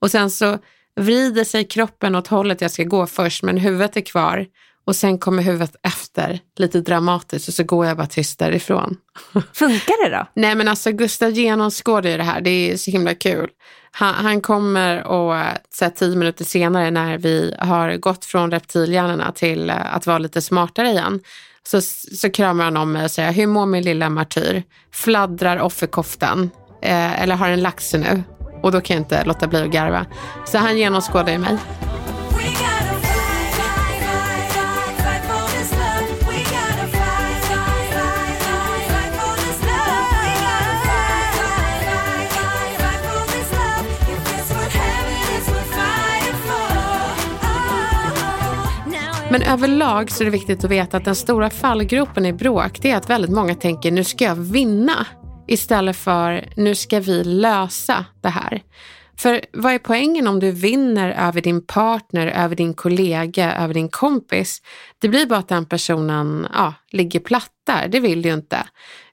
Och 0.00 0.10
sen 0.10 0.30
så 0.30 0.58
vrider 1.00 1.44
sig 1.44 1.64
kroppen 1.64 2.14
åt 2.14 2.28
hållet 2.28 2.60
jag 2.60 2.70
ska 2.70 2.84
gå 2.84 3.06
först, 3.06 3.42
men 3.42 3.56
huvudet 3.56 3.96
är 3.96 4.00
kvar. 4.00 4.46
Och 4.84 4.96
sen 4.96 5.18
kommer 5.18 5.42
huvudet 5.42 5.76
efter, 5.82 6.40
lite 6.58 6.80
dramatiskt, 6.80 7.48
och 7.48 7.54
så 7.54 7.64
går 7.64 7.86
jag 7.86 7.96
bara 7.96 8.06
tyst 8.06 8.38
därifrån. 8.38 8.96
Funkar 9.52 10.04
det 10.04 10.16
då? 10.16 10.26
Nej 10.34 10.54
men 10.54 10.68
alltså 10.68 10.92
Gustav 10.92 11.30
genomskådar 11.30 12.10
ju 12.10 12.16
det 12.16 12.22
här, 12.22 12.40
det 12.40 12.50
är 12.50 12.76
så 12.76 12.90
himla 12.90 13.14
kul. 13.14 13.48
Han, 13.90 14.14
han 14.14 14.40
kommer 14.40 15.02
och 15.02 15.34
så 15.70 15.84
här, 15.84 15.90
tio 15.90 16.16
minuter 16.16 16.44
senare 16.44 16.90
när 16.90 17.18
vi 17.18 17.54
har 17.58 17.96
gått 17.96 18.24
från 18.24 18.50
reptilhjärnorna 18.50 19.32
till 19.32 19.70
eh, 19.70 19.94
att 19.94 20.06
vara 20.06 20.18
lite 20.18 20.40
smartare 20.42 20.88
igen, 20.88 21.20
så, 21.68 21.80
så 22.16 22.30
kramar 22.30 22.64
han 22.64 22.76
om 22.76 22.92
mig 22.92 23.04
och 23.04 23.10
säger, 23.10 23.32
hur 23.32 23.46
mår 23.46 23.66
min 23.66 23.82
lilla 23.82 24.10
martyr? 24.10 24.62
Fladdrar 24.92 25.58
offerkoftan? 25.58 26.50
Eh, 26.82 27.22
eller 27.22 27.34
har 27.34 27.48
en 27.48 27.62
lax 27.62 27.94
nu? 27.94 28.22
Och 28.62 28.72
då 28.72 28.80
kan 28.80 28.96
jag 28.96 29.02
inte 29.02 29.24
låta 29.24 29.46
bli 29.46 29.62
att 29.62 29.70
garva. 29.70 30.06
Så 30.46 30.58
han 30.58 30.78
genomskådar 30.78 31.32
ju 31.32 31.38
mig. 31.38 31.58
Men 49.32 49.42
överlag 49.42 50.10
så 50.10 50.22
är 50.22 50.24
det 50.24 50.30
viktigt 50.30 50.64
att 50.64 50.70
veta 50.70 50.96
att 50.96 51.04
den 51.04 51.14
stora 51.14 51.50
fallgropen 51.50 52.26
i 52.26 52.32
bråk, 52.32 52.78
det 52.82 52.90
är 52.90 52.96
att 52.96 53.10
väldigt 53.10 53.30
många 53.30 53.54
tänker 53.54 53.90
nu 53.90 54.04
ska 54.04 54.24
jag 54.24 54.34
vinna 54.34 55.06
istället 55.46 55.96
för 55.96 56.48
nu 56.56 56.74
ska 56.74 57.00
vi 57.00 57.24
lösa 57.24 58.04
det 58.20 58.28
här. 58.28 58.62
För 59.18 59.40
vad 59.52 59.72
är 59.72 59.78
poängen 59.78 60.28
om 60.28 60.40
du 60.40 60.50
vinner 60.50 61.10
över 61.28 61.40
din 61.40 61.66
partner, 61.66 62.26
över 62.26 62.56
din 62.56 62.74
kollega, 62.74 63.54
över 63.54 63.74
din 63.74 63.88
kompis? 63.88 64.62
Det 64.98 65.08
blir 65.08 65.26
bara 65.26 65.38
att 65.38 65.48
den 65.48 65.66
personen 65.66 66.46
ja, 66.54 66.74
ligger 66.90 67.20
platt 67.20 67.52
där, 67.66 67.88
det 67.88 68.00
vill 68.00 68.22
du 68.22 68.28
ju 68.28 68.34
inte. 68.34 68.66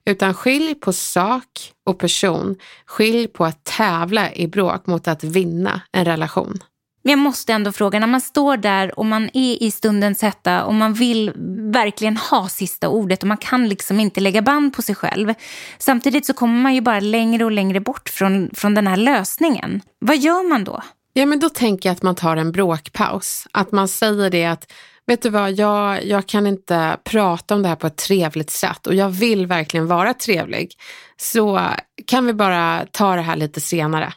Utan 0.04 0.34
skilj 0.34 0.74
på 0.74 0.92
sak 0.92 1.72
och 1.86 1.98
person. 1.98 2.56
Skilj 2.86 3.26
på 3.26 3.44
att 3.44 3.64
tävla 3.64 4.32
i 4.32 4.48
bråk 4.48 4.86
mot 4.86 5.08
att 5.08 5.24
vinna 5.24 5.80
en 5.92 6.04
relation. 6.04 6.58
Men 7.02 7.10
jag 7.10 7.18
måste 7.18 7.52
ändå 7.52 7.72
fråga, 7.72 7.98
när 7.98 8.06
man 8.06 8.20
står 8.20 8.56
där 8.56 8.98
och 8.98 9.06
man 9.06 9.30
är 9.32 9.62
i 9.62 9.70
stundens 9.70 10.22
hetta 10.22 10.64
och 10.64 10.74
man 10.74 10.94
vill 10.94 11.32
verkligen 11.72 12.16
ha 12.16 12.48
sista 12.48 12.88
ordet 12.88 13.22
och 13.22 13.28
man 13.28 13.36
kan 13.36 13.68
liksom 13.68 14.00
inte 14.00 14.20
lägga 14.20 14.42
band 14.42 14.74
på 14.74 14.82
sig 14.82 14.94
själv. 14.94 15.34
Samtidigt 15.78 16.26
så 16.26 16.32
kommer 16.32 16.62
man 16.62 16.74
ju 16.74 16.80
bara 16.80 17.00
längre 17.00 17.44
och 17.44 17.50
längre 17.50 17.80
bort 17.80 18.08
från, 18.08 18.50
från 18.54 18.74
den 18.74 18.86
här 18.86 18.96
lösningen. 18.96 19.80
Vad 19.98 20.18
gör 20.18 20.48
man 20.48 20.64
då? 20.64 20.82
Ja, 21.12 21.26
men 21.26 21.40
då 21.40 21.48
tänker 21.48 21.88
jag 21.88 21.96
att 21.96 22.02
man 22.02 22.14
tar 22.14 22.36
en 22.36 22.52
bråkpaus. 22.52 23.46
Att 23.52 23.72
man 23.72 23.88
säger 23.88 24.30
det 24.30 24.44
att 24.44 24.72
vet 25.06 25.22
du 25.22 25.30
vad, 25.30 25.52
jag, 25.52 26.04
jag 26.04 26.26
kan 26.26 26.46
inte 26.46 26.96
prata 27.04 27.54
om 27.54 27.62
det 27.62 27.68
här 27.68 27.76
på 27.76 27.86
ett 27.86 27.96
trevligt 27.96 28.50
sätt 28.50 28.86
och 28.86 28.94
jag 28.94 29.08
vill 29.08 29.46
verkligen 29.46 29.86
vara 29.86 30.14
trevlig. 30.14 30.74
Så 31.16 31.68
kan 32.06 32.26
vi 32.26 32.32
bara 32.32 32.86
ta 32.92 33.16
det 33.16 33.22
här 33.22 33.36
lite 33.36 33.60
senare. 33.60 34.12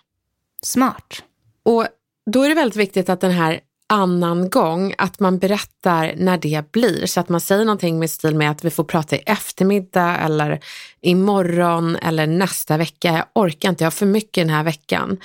Smart. 0.64 1.24
Och 1.64 1.88
då 2.32 2.44
är 2.44 2.50
det 2.50 2.56
väldigt 2.56 2.76
viktigt 2.76 3.10
att 3.10 3.22
den 3.22 3.32
här 3.32 3.60
annan 3.88 4.50
gång, 4.50 4.94
att 4.98 5.20
man 5.20 5.40
berättar 5.40 6.14
när 6.18 6.38
det 6.38 6.72
blir. 6.72 7.06
Så 7.06 7.20
att 7.20 7.30
man 7.30 7.42
säger 7.42 7.66
någonting 7.66 8.00
med 8.00 8.10
stil 8.10 8.36
med 8.36 8.52
att 8.52 8.66
vi 8.66 8.70
får 8.70 8.84
prata 8.84 9.16
i 9.16 9.20
eftermiddag 9.26 10.18
eller 10.18 10.60
imorgon 11.02 11.96
eller 11.96 12.28
nästa 12.28 12.78
vecka. 12.78 13.14
Jag 13.14 13.26
orkar 13.44 13.70
inte, 13.70 13.84
jag 13.84 13.86
har 13.86 13.92
för 13.92 14.06
mycket 14.06 14.42
den 14.42 14.50
här 14.50 14.64
veckan. 14.64 15.18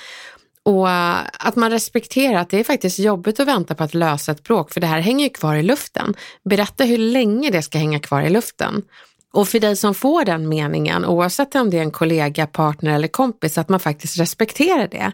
Och 0.63 0.89
eh, 0.89 1.17
att 1.39 1.55
man 1.55 1.71
respekterar 1.71 2.39
att 2.39 2.49
det 2.49 2.59
är 2.59 2.63
faktiskt 2.63 2.99
jobbigt 2.99 3.39
att 3.39 3.47
vänta 3.47 3.75
på 3.75 3.83
att 3.83 3.93
lösa 3.93 4.31
ett 4.31 4.43
bråk, 4.43 4.71
för 4.73 4.81
det 4.81 4.87
här 4.87 4.99
hänger 4.99 5.23
ju 5.23 5.29
kvar 5.29 5.55
i 5.55 5.63
luften. 5.63 6.13
Berätta 6.49 6.83
hur 6.83 6.97
länge 6.97 7.49
det 7.49 7.61
ska 7.61 7.77
hänga 7.77 7.99
kvar 7.99 8.21
i 8.21 8.29
luften. 8.29 8.83
Och 9.33 9.47
för 9.47 9.59
dig 9.59 9.75
som 9.75 9.95
får 9.95 10.25
den 10.25 10.49
meningen, 10.49 11.05
oavsett 11.05 11.55
om 11.55 11.69
det 11.69 11.77
är 11.77 11.81
en 11.81 11.91
kollega, 11.91 12.47
partner 12.47 12.95
eller 12.95 13.07
kompis, 13.07 13.57
att 13.57 13.69
man 13.69 13.79
faktiskt 13.79 14.19
respekterar 14.19 14.87
det 14.87 15.11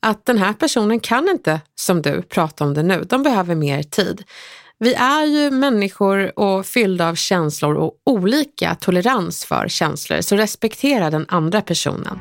att 0.00 0.26
den 0.26 0.38
här 0.38 0.52
personen 0.52 1.00
kan 1.00 1.28
inte, 1.28 1.60
som 1.74 2.02
du, 2.02 2.22
prata 2.22 2.64
om 2.64 2.74
det 2.74 2.82
nu. 2.82 3.04
De 3.08 3.22
behöver 3.22 3.54
mer 3.54 3.82
tid. 3.82 4.24
Vi 4.78 4.94
är 4.94 5.24
ju 5.24 5.50
människor 5.50 6.38
och 6.38 6.66
fyllda 6.66 7.08
av 7.08 7.14
känslor 7.14 7.74
och 7.74 7.92
olika 8.06 8.74
tolerans 8.74 9.44
för 9.44 9.68
känslor, 9.68 10.20
så 10.20 10.36
respektera 10.36 11.10
den 11.10 11.26
andra 11.28 11.60
personen. 11.62 12.18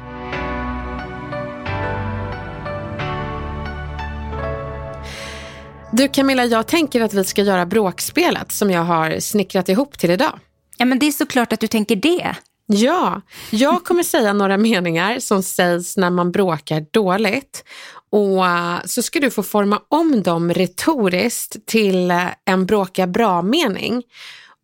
Du 5.93 6.07
Camilla, 6.07 6.45
jag 6.45 6.67
tänker 6.67 7.01
att 7.01 7.13
vi 7.13 7.23
ska 7.23 7.41
göra 7.41 7.65
bråkspelet 7.65 8.51
som 8.51 8.71
jag 8.71 8.83
har 8.83 9.19
snickrat 9.19 9.69
ihop 9.69 9.99
till 9.99 10.11
idag. 10.11 10.39
Ja, 10.77 10.85
men 10.85 10.99
det 10.99 11.07
är 11.07 11.11
såklart 11.11 11.53
att 11.53 11.59
du 11.59 11.67
tänker 11.67 11.95
det. 11.95 12.35
Ja, 12.65 13.21
jag 13.49 13.83
kommer 13.83 14.03
säga 14.03 14.33
några 14.33 14.57
meningar 14.57 15.19
som 15.19 15.43
sägs 15.43 15.97
när 15.97 16.09
man 16.09 16.31
bråkar 16.31 16.85
dåligt 16.91 17.63
och 18.11 18.47
eh, 18.47 18.79
så 18.85 19.01
ska 19.01 19.19
du 19.19 19.31
få 19.31 19.43
forma 19.43 19.81
om 19.87 20.23
dem 20.23 20.53
retoriskt 20.53 21.65
till 21.65 22.11
eh, 22.11 22.27
en 22.45 22.65
bråka 22.65 23.07
bra-mening. 23.07 24.03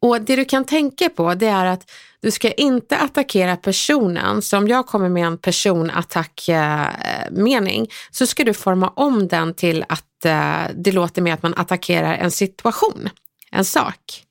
Och 0.01 0.21
det 0.21 0.35
du 0.35 0.45
kan 0.45 0.65
tänka 0.65 1.09
på 1.09 1.33
det 1.33 1.47
är 1.47 1.65
att 1.65 1.91
du 2.21 2.31
ska 2.31 2.51
inte 2.51 2.97
attackera 2.97 3.55
personen. 3.55 4.41
Så 4.41 4.57
om 4.57 4.67
jag 4.67 4.87
kommer 4.87 5.09
med 5.09 5.27
en 5.27 5.37
personattack-mening 5.37 7.87
så 8.11 8.27
ska 8.27 8.43
du 8.43 8.53
forma 8.53 8.93
om 8.95 9.27
den 9.27 9.53
till 9.53 9.85
att 9.89 10.25
eh, 10.25 10.61
det 10.75 10.91
låter 10.91 11.21
mer 11.21 11.33
att 11.33 11.43
man 11.43 11.53
attackerar 11.57 12.13
en 12.13 12.31
situation, 12.31 13.09
en 13.51 13.65
sak. 13.65 14.23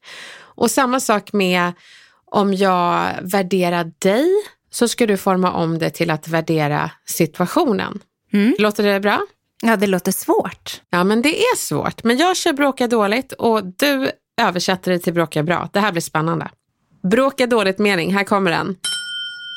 Och 0.56 0.70
samma 0.70 1.00
sak 1.00 1.32
med 1.32 1.72
om 2.24 2.54
jag 2.54 3.12
värderar 3.22 3.92
dig 3.98 4.28
så 4.70 4.88
ska 4.88 5.06
du 5.06 5.16
forma 5.16 5.52
om 5.52 5.78
det 5.78 5.90
till 5.90 6.10
att 6.10 6.28
värdera 6.28 6.90
situationen. 7.04 8.00
Mm. 8.32 8.54
Låter 8.58 8.82
det 8.82 9.00
bra? 9.00 9.20
Ja, 9.62 9.76
det 9.76 9.86
låter 9.86 10.12
svårt. 10.12 10.80
Ja, 10.90 11.04
men 11.04 11.22
det 11.22 11.40
är 11.40 11.56
svårt. 11.56 12.04
Men 12.04 12.16
jag 12.16 12.36
kör 12.36 12.52
bråka 12.52 12.86
dåligt 12.86 13.32
och 13.32 13.64
du 13.64 14.10
översätter 14.40 14.92
det 14.92 14.98
till 14.98 15.12
bråka 15.12 15.42
bra. 15.42 15.68
Det 15.72 15.80
här 15.80 15.92
blir 15.92 16.02
spännande. 16.02 16.48
Bråka 17.10 17.46
dåligt 17.46 17.78
mening, 17.78 18.14
här 18.14 18.24
kommer 18.24 18.50
den. 18.50 18.76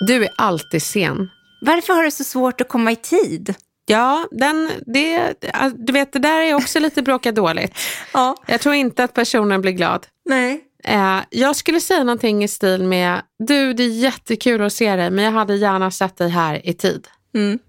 Du 0.08 0.24
är 0.24 0.30
alltid 0.38 0.84
sen. 0.84 1.30
Varför 1.62 1.94
har 1.94 2.04
du 2.04 2.12
så 2.12 2.24
svårt 2.24 2.62
att 2.62 2.70
komma 2.70 2.92
i 2.92 2.96
tid? 2.96 3.56
Ja, 3.86 4.28
den, 4.32 4.72
det, 4.86 5.34
du 5.76 5.94
vet, 5.94 6.14
det 6.14 6.20
där 6.20 6.42
är 6.42 6.54
också 6.54 6.80
lite 6.80 7.02
bråka 7.02 7.32
dåligt. 7.32 7.74
ja. 8.14 8.36
Jag 8.46 8.62
tror 8.62 8.76
inte 8.76 9.04
att 9.04 9.14
personen 9.14 9.62
blir 9.62 9.72
glad. 9.72 10.08
Nej. 10.26 10.62
Eh, 10.84 11.20
jag 11.30 11.56
skulle 11.56 11.80
säga 11.80 12.04
någonting 12.04 12.44
i 12.44 12.48
stil 12.48 12.84
med, 12.84 13.22
du 13.40 13.74
det 13.74 13.84
är 13.84 13.88
jättekul 13.88 14.62
att 14.62 14.74
se 14.74 14.96
dig 14.96 15.12
men 15.12 15.26
jag 15.26 15.32
hade 15.32 15.56
gärna 15.56 15.92
sett 15.92 16.18
dig 16.18 16.30
här 16.30 16.68
i 16.68 16.74
tid. 16.74 17.08
Mm. 17.36 17.60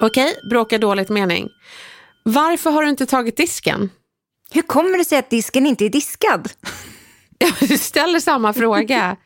Okej, 0.00 0.30
okay, 0.30 0.48
bråka 0.50 0.78
dåligt 0.78 1.08
mening. 1.08 1.48
Varför 2.22 2.70
har 2.70 2.82
du 2.82 2.88
inte 2.88 3.06
tagit 3.06 3.36
disken? 3.36 3.90
Hur 4.50 4.62
kommer 4.62 4.98
det 4.98 5.04
sig 5.04 5.18
att 5.18 5.30
disken 5.30 5.66
inte 5.66 5.84
är 5.84 5.90
diskad? 5.90 6.48
Du 7.60 7.78
ställer 7.78 8.20
samma 8.20 8.52
fråga. 8.52 9.16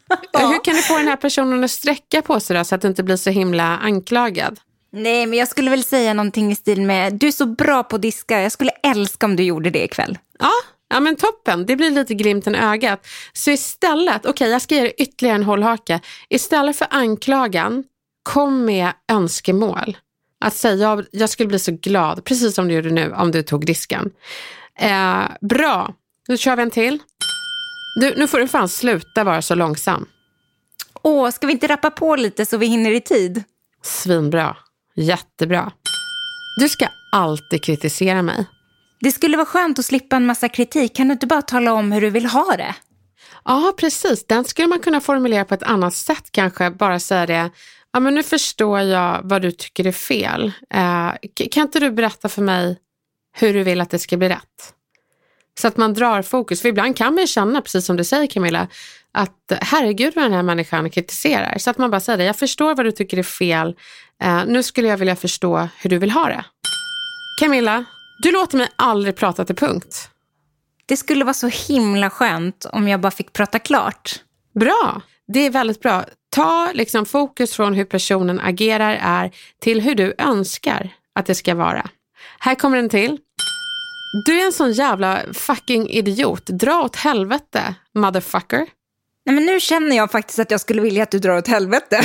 Hur 0.38 0.64
kan 0.64 0.74
du 0.74 0.82
få 0.82 0.96
den 0.96 1.08
här 1.08 1.16
personen 1.16 1.64
att 1.64 1.70
sträcka 1.70 2.22
på 2.22 2.40
sig 2.40 2.56
då, 2.56 2.64
så 2.64 2.74
att 2.74 2.82
du 2.82 2.88
inte 2.88 3.02
blir 3.02 3.16
så 3.16 3.30
himla 3.30 3.78
anklagad? 3.78 4.60
Nej, 4.92 5.26
men 5.26 5.38
jag 5.38 5.48
skulle 5.48 5.70
väl 5.70 5.84
säga 5.84 6.14
någonting 6.14 6.52
i 6.52 6.54
stil 6.54 6.82
med 6.82 7.14
du 7.14 7.28
är 7.28 7.32
så 7.32 7.46
bra 7.46 7.82
på 7.82 7.96
att 7.96 8.02
diska, 8.02 8.40
jag 8.40 8.52
skulle 8.52 8.70
älska 8.70 9.26
om 9.26 9.36
du 9.36 9.42
gjorde 9.42 9.70
det 9.70 9.84
ikväll. 9.84 10.18
Ja, 10.38 10.52
ja 10.90 11.00
men 11.00 11.16
toppen. 11.16 11.66
Det 11.66 11.76
blir 11.76 11.90
lite 11.90 12.14
glimten 12.14 12.54
i 12.54 12.58
ögat. 12.58 13.06
Så 13.32 13.50
istället, 13.50 14.20
okej 14.20 14.30
okay, 14.30 14.48
jag 14.48 14.62
ska 14.62 14.74
ge 14.74 14.80
dig 14.80 14.94
ytterligare 14.98 15.36
en 15.36 15.42
hållhake. 15.42 16.00
Istället 16.28 16.76
för 16.76 16.86
anklagan, 16.90 17.84
kom 18.22 18.64
med 18.64 18.92
önskemål. 19.12 19.96
Att 20.44 20.54
säga, 20.54 20.74
jag, 20.74 21.06
jag 21.10 21.30
skulle 21.30 21.48
bli 21.48 21.58
så 21.58 21.72
glad, 21.72 22.24
precis 22.24 22.54
som 22.54 22.68
du 22.68 22.74
gjorde 22.74 22.90
nu, 22.90 23.12
om 23.12 23.30
du 23.30 23.42
tog 23.42 23.66
disken. 23.66 24.10
Eh, 24.78 25.22
bra, 25.40 25.94
då 26.28 26.36
kör 26.36 26.56
vi 26.56 26.62
en 26.62 26.70
till. 26.70 26.98
Du, 28.00 28.14
nu 28.16 28.26
får 28.26 28.38
du 28.38 28.48
fan 28.48 28.68
sluta 28.68 29.24
vara 29.24 29.42
så 29.42 29.54
långsam. 29.54 30.06
Åh, 31.02 31.30
ska 31.30 31.46
vi 31.46 31.52
inte 31.52 31.66
rappa 31.66 31.90
på 31.90 32.16
lite 32.16 32.46
så 32.46 32.56
vi 32.56 32.66
hinner 32.66 32.90
i 32.90 33.00
tid? 33.00 33.42
Svinbra. 33.82 34.56
Jättebra. 34.94 35.72
Du 36.60 36.68
ska 36.68 36.88
alltid 37.12 37.64
kritisera 37.64 38.22
mig. 38.22 38.46
Det 39.00 39.12
skulle 39.12 39.36
vara 39.36 39.46
skönt 39.46 39.78
att 39.78 39.84
slippa 39.84 40.16
en 40.16 40.26
massa 40.26 40.48
kritik. 40.48 40.96
Kan 40.96 41.08
du 41.08 41.12
inte 41.12 41.26
bara 41.26 41.42
tala 41.42 41.72
om 41.72 41.92
hur 41.92 42.00
du 42.00 42.10
vill 42.10 42.26
ha 42.26 42.56
det? 42.56 42.74
Ja, 43.44 43.74
precis. 43.76 44.26
Den 44.26 44.44
skulle 44.44 44.68
man 44.68 44.78
kunna 44.78 45.00
formulera 45.00 45.44
på 45.44 45.54
ett 45.54 45.62
annat 45.62 45.94
sätt 45.94 46.28
kanske. 46.30 46.70
Bara 46.70 47.00
säga 47.00 47.26
det. 47.26 47.50
Ja, 47.92 48.00
men 48.00 48.14
nu 48.14 48.22
förstår 48.22 48.80
jag 48.80 49.20
vad 49.24 49.42
du 49.42 49.52
tycker 49.52 49.86
är 49.86 49.92
fel. 49.92 50.52
Eh, 50.74 51.12
kan 51.50 51.62
inte 51.62 51.80
du 51.80 51.90
berätta 51.90 52.28
för 52.28 52.42
mig 52.42 52.78
hur 53.36 53.54
du 53.54 53.62
vill 53.62 53.80
att 53.80 53.90
det 53.90 53.98
ska 53.98 54.16
bli 54.16 54.28
rätt? 54.28 54.74
Så 55.60 55.68
att 55.68 55.76
man 55.76 55.94
drar 55.94 56.22
fokus. 56.22 56.62
För 56.62 56.68
ibland 56.68 56.96
kan 56.96 57.14
man 57.14 57.20
ju 57.20 57.26
känna, 57.26 57.60
precis 57.60 57.86
som 57.86 57.96
du 57.96 58.04
säger 58.04 58.26
Camilla, 58.26 58.68
att 59.12 59.52
herregud 59.60 60.12
vad 60.16 60.24
den 60.24 60.32
här 60.32 60.42
människan 60.42 60.90
kritiserar. 60.90 61.58
Så 61.58 61.70
att 61.70 61.78
man 61.78 61.90
bara 61.90 62.00
säger 62.00 62.18
det, 62.18 62.24
jag 62.24 62.36
förstår 62.36 62.74
vad 62.74 62.86
du 62.86 62.92
tycker 62.92 63.18
är 63.18 63.22
fel. 63.22 63.76
Eh, 64.22 64.42
nu 64.46 64.62
skulle 64.62 64.88
jag 64.88 64.96
vilja 64.96 65.16
förstå 65.16 65.68
hur 65.78 65.90
du 65.90 65.98
vill 65.98 66.10
ha 66.10 66.26
det. 66.26 66.44
Camilla, 67.40 67.84
du 68.22 68.32
låter 68.32 68.58
mig 68.58 68.68
aldrig 68.76 69.16
prata 69.16 69.44
till 69.44 69.56
punkt. 69.56 70.10
Det 70.86 70.96
skulle 70.96 71.24
vara 71.24 71.34
så 71.34 71.48
himla 71.48 72.10
skönt 72.10 72.66
om 72.72 72.88
jag 72.88 73.00
bara 73.00 73.10
fick 73.10 73.32
prata 73.32 73.58
klart. 73.58 74.20
Bra, 74.60 75.02
det 75.28 75.40
är 75.40 75.50
väldigt 75.50 75.80
bra. 75.80 76.04
Ta 76.30 76.70
liksom 76.72 77.06
fokus 77.06 77.54
från 77.54 77.74
hur 77.74 77.84
personen 77.84 78.40
agerar 78.40 78.98
är 79.02 79.30
till 79.60 79.80
hur 79.80 79.94
du 79.94 80.14
önskar 80.18 80.90
att 81.14 81.26
det 81.26 81.34
ska 81.34 81.54
vara. 81.54 81.88
Här 82.38 82.54
kommer 82.54 82.78
en 82.78 82.88
till. 82.88 83.18
Du 84.26 84.40
är 84.40 84.46
en 84.46 84.52
sån 84.52 84.72
jävla 84.72 85.20
fucking 85.32 85.88
idiot. 85.88 86.46
Dra 86.46 86.82
åt 86.82 86.96
helvete, 86.96 87.74
motherfucker. 87.94 88.66
Nej, 89.30 89.34
men 89.34 89.46
nu 89.46 89.60
känner 89.60 89.96
jag 89.96 90.10
faktiskt 90.10 90.38
att 90.38 90.50
jag 90.50 90.60
skulle 90.60 90.82
vilja 90.82 91.02
att 91.02 91.10
du 91.10 91.18
drar 91.18 91.36
åt 91.36 91.48
helvete. 91.48 92.00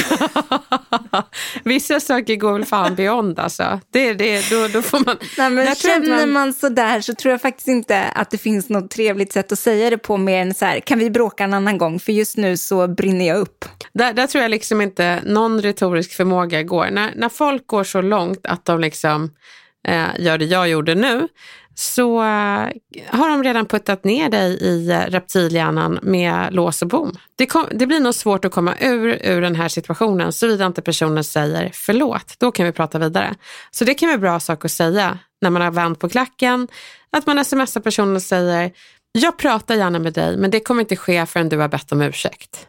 Vissa 1.64 2.00
saker 2.00 2.36
går 2.36 2.54
väl 2.54 2.66
fan 2.66 2.96
beyond 2.96 3.40
alltså. 3.40 3.80
Det, 3.92 4.14
det, 4.14 4.50
då, 4.50 4.68
då 4.68 4.82
får 4.82 5.06
man... 5.06 5.18
Nej, 5.38 5.50
men 5.50 5.76
känner 5.76 6.18
man... 6.18 6.32
man 6.32 6.54
sådär 6.54 7.02
så 7.02 7.16
tror 7.16 7.32
jag 7.32 7.42
faktiskt 7.42 7.68
inte 7.68 8.04
att 8.04 8.32
det 8.32 8.38
finns 8.38 8.70
något 8.70 8.92
trevligt 8.92 9.34
sätt 9.34 9.52
att 9.52 9.60
säga 9.60 9.90
det 9.90 9.98
på 9.98 10.18
mer 10.18 10.42
än 10.42 10.54
så 10.54 10.66
här, 10.66 10.80
kan 10.80 11.00
vi 11.00 11.10
bråka 11.10 11.44
en 11.44 11.54
annan 11.54 11.78
gång? 11.78 12.00
För 12.00 12.12
just 12.12 12.38
nu 12.38 12.58
så 12.58 12.88
brinner 12.88 13.28
jag 13.28 13.38
upp. 13.38 13.66
Där, 13.94 14.14
där 14.14 14.28
tror 14.28 14.42
jag 14.42 14.52
liksom 14.52 14.82
inte 14.82 15.22
någon 15.26 15.62
retorisk 15.62 16.14
förmåga 16.14 16.64
går. 16.64 16.90
När, 16.92 17.14
när 17.16 17.30
folk 17.30 17.68
går 17.68 17.84
så 17.84 18.02
långt 18.02 18.46
att 18.46 18.66
de 18.66 18.80
liksom 18.80 19.32
eh, 19.88 20.06
gör 20.20 20.38
det 20.38 20.46
jag 20.46 20.70
gjorde 20.70 20.96
nu, 20.96 21.28
så 21.76 22.22
eh, 22.22 22.70
har 23.10 23.30
de 23.30 23.44
redan 23.44 23.66
puttat 23.66 24.04
ner 24.04 24.30
dig 24.30 24.58
i 24.62 24.90
eh, 24.92 25.00
reptilhjärnan 25.00 26.00
med 26.02 26.54
lås 26.54 26.82
och 26.82 26.88
bom. 26.88 27.12
Det, 27.36 27.46
kom, 27.46 27.66
det, 27.72 27.88
blir 27.88 28.00
nog 28.00 28.16
svårt 28.16 28.46
att 28.46 28.52
komma 28.52 28.76
ur, 28.80 29.20
ur 29.24 29.42
den 29.42 29.56
här 29.56 29.68
situationen 29.68 30.34
såvida 30.34 30.66
inte 30.66 30.82
personen 30.82 31.24
säger 31.24 31.72
förlåt. 31.74 32.36
Då 32.40 32.52
kan 32.52 32.66
vi 32.66 32.72
prata 32.72 33.00
vidare. 33.00 33.36
Så 33.72 33.86
det 33.86 33.94
kan 33.94 34.10
vara 34.10 34.18
bra 34.18 34.40
sak 34.40 34.66
att 34.66 34.72
säga 34.72 35.20
när 35.42 35.50
man 35.50 35.62
har 35.62 35.72
vänt 35.72 36.00
på 36.00 36.10
klacken. 36.10 36.68
Att 37.10 37.28
man 37.28 37.46
smsar 37.46 37.82
personen 37.82 38.16
och 38.16 38.22
säger 38.22 38.72
jag 39.12 39.38
pratar 39.38 39.76
gärna 39.76 40.00
med 40.00 40.14
dig 40.14 40.38
men 40.38 40.52
det 40.52 40.60
kommer 40.60 40.82
inte 40.82 40.96
ske 40.96 41.26
förrän 41.26 41.50
du 41.50 41.58
har 41.58 41.68
bett 41.68 41.92
om 41.92 42.02
ursäkt. 42.02 42.68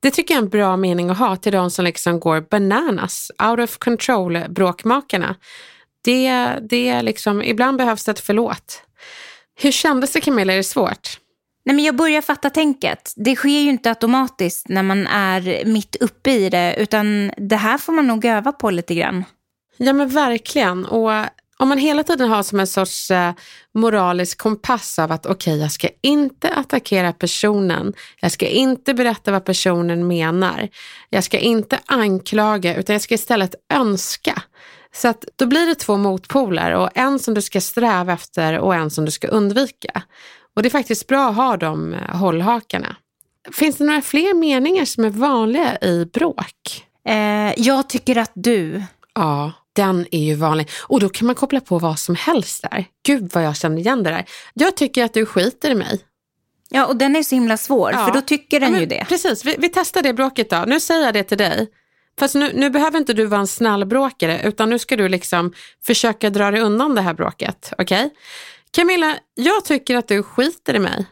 Det 0.00 0.10
tycker 0.10 0.34
jag 0.34 0.38
är 0.38 0.44
en 0.44 0.50
bra 0.50 0.76
mening 0.76 1.10
att 1.10 1.18
ha 1.18 1.36
till 1.36 1.52
de 1.52 1.70
som 1.70 1.84
liksom 1.84 2.20
går 2.20 2.40
bananas, 2.50 3.30
out 3.42 3.60
of 3.60 3.78
control 3.78 4.44
bråkmakarna 4.48 5.36
det, 6.04 6.58
det 6.60 7.02
liksom, 7.02 7.42
ibland 7.42 7.78
behövs 7.78 8.04
det 8.04 8.10
ett 8.10 8.20
förlåt. 8.20 8.82
Hur 9.60 9.72
kändes 9.72 10.12
det 10.12 10.20
Camilla? 10.20 10.52
Är 10.52 10.56
det 10.56 10.64
svårt? 10.64 11.18
Nej, 11.64 11.76
men 11.76 11.84
jag 11.84 11.96
börjar 11.96 12.20
fatta 12.20 12.50
tänket. 12.50 13.12
Det 13.16 13.36
sker 13.36 13.60
ju 13.60 13.70
inte 13.70 13.88
automatiskt 13.88 14.68
när 14.68 14.82
man 14.82 15.06
är 15.06 15.64
mitt 15.64 15.96
uppe 15.96 16.30
i 16.30 16.50
det, 16.50 16.74
utan 16.78 17.32
det 17.36 17.56
här 17.56 17.78
får 17.78 17.92
man 17.92 18.06
nog 18.06 18.24
öva 18.24 18.52
på 18.52 18.70
lite 18.70 18.94
grann. 18.94 19.24
Ja 19.76 19.92
men 19.92 20.08
verkligen. 20.08 20.86
Och 20.86 21.10
om 21.56 21.68
man 21.68 21.78
hela 21.78 22.02
tiden 22.02 22.28
har 22.28 22.42
som 22.42 22.60
en 22.60 22.66
sorts 22.66 23.10
eh, 23.10 23.32
moralisk 23.74 24.38
kompass 24.38 24.98
av 24.98 25.12
att 25.12 25.26
okej, 25.26 25.52
okay, 25.52 25.62
jag 25.62 25.72
ska 25.72 25.88
inte 26.00 26.48
attackera 26.48 27.12
personen. 27.12 27.92
Jag 28.20 28.32
ska 28.32 28.46
inte 28.46 28.94
berätta 28.94 29.32
vad 29.32 29.44
personen 29.44 30.06
menar. 30.06 30.68
Jag 31.10 31.24
ska 31.24 31.38
inte 31.38 31.78
anklaga, 31.86 32.76
utan 32.76 32.92
jag 32.92 33.02
ska 33.02 33.14
istället 33.14 33.54
önska. 33.72 34.42
Så 34.94 35.08
att 35.08 35.24
då 35.36 35.46
blir 35.46 35.66
det 35.66 35.74
två 35.74 35.96
motpoler 35.96 36.72
och 36.72 36.90
en 36.94 37.18
som 37.18 37.34
du 37.34 37.42
ska 37.42 37.60
sträva 37.60 38.12
efter 38.12 38.58
och 38.58 38.74
en 38.74 38.90
som 38.90 39.04
du 39.04 39.10
ska 39.10 39.28
undvika. 39.28 40.02
Och 40.56 40.62
det 40.62 40.68
är 40.68 40.70
faktiskt 40.70 41.06
bra 41.06 41.28
att 41.28 41.36
ha 41.36 41.56
de 41.56 41.94
eh, 41.94 42.16
hållhakarna. 42.16 42.96
Finns 43.52 43.76
det 43.76 43.84
några 43.84 44.02
fler 44.02 44.34
meningar 44.34 44.84
som 44.84 45.04
är 45.04 45.10
vanliga 45.10 45.78
i 45.80 46.04
bråk? 46.12 46.86
Eh, 47.08 47.52
jag 47.56 47.88
tycker 47.88 48.18
att 48.18 48.32
du. 48.34 48.82
Ja, 49.14 49.52
den 49.72 50.06
är 50.10 50.24
ju 50.24 50.34
vanlig. 50.34 50.70
Och 50.80 51.00
då 51.00 51.08
kan 51.08 51.26
man 51.26 51.34
koppla 51.34 51.60
på 51.60 51.78
vad 51.78 51.98
som 51.98 52.14
helst 52.14 52.62
där. 52.70 52.84
Gud 53.06 53.30
vad 53.34 53.44
jag 53.44 53.56
känner 53.56 53.78
igen 53.78 54.02
det 54.02 54.10
där. 54.10 54.24
Jag 54.54 54.76
tycker 54.76 55.04
att 55.04 55.14
du 55.14 55.26
skiter 55.26 55.70
i 55.70 55.74
mig. 55.74 56.00
Ja, 56.68 56.86
och 56.86 56.96
den 56.96 57.16
är 57.16 57.22
så 57.22 57.34
himla 57.34 57.56
svår, 57.56 57.92
ja. 57.92 58.06
för 58.06 58.12
då 58.12 58.20
tycker 58.20 58.60
den 58.60 58.74
ja, 58.74 58.80
ju 58.80 58.86
det. 58.86 59.06
Precis, 59.08 59.44
vi, 59.44 59.56
vi 59.58 59.68
testar 59.68 60.02
det 60.02 60.12
bråket 60.12 60.50
då. 60.50 60.64
Nu 60.66 60.80
säger 60.80 61.04
jag 61.04 61.14
det 61.14 61.22
till 61.22 61.38
dig. 61.38 61.68
Fast 62.18 62.34
nu, 62.34 62.52
nu 62.54 62.70
behöver 62.70 62.98
inte 62.98 63.12
du 63.12 63.26
vara 63.26 63.40
en 63.40 63.46
snäll 63.46 63.84
bråkare 63.84 64.40
utan 64.44 64.70
nu 64.70 64.78
ska 64.78 64.96
du 64.96 65.08
liksom 65.08 65.52
försöka 65.86 66.30
dra 66.30 66.50
dig 66.50 66.60
undan 66.60 66.94
det 66.94 67.00
här 67.00 67.14
bråket. 67.14 67.72
Okej? 67.78 68.04
Okay? 68.04 68.10
Camilla, 68.70 69.16
jag 69.34 69.64
tycker 69.64 69.96
att 69.96 70.08
du 70.08 70.22
skiter 70.22 70.74
i 70.74 70.78
mig. 70.78 71.06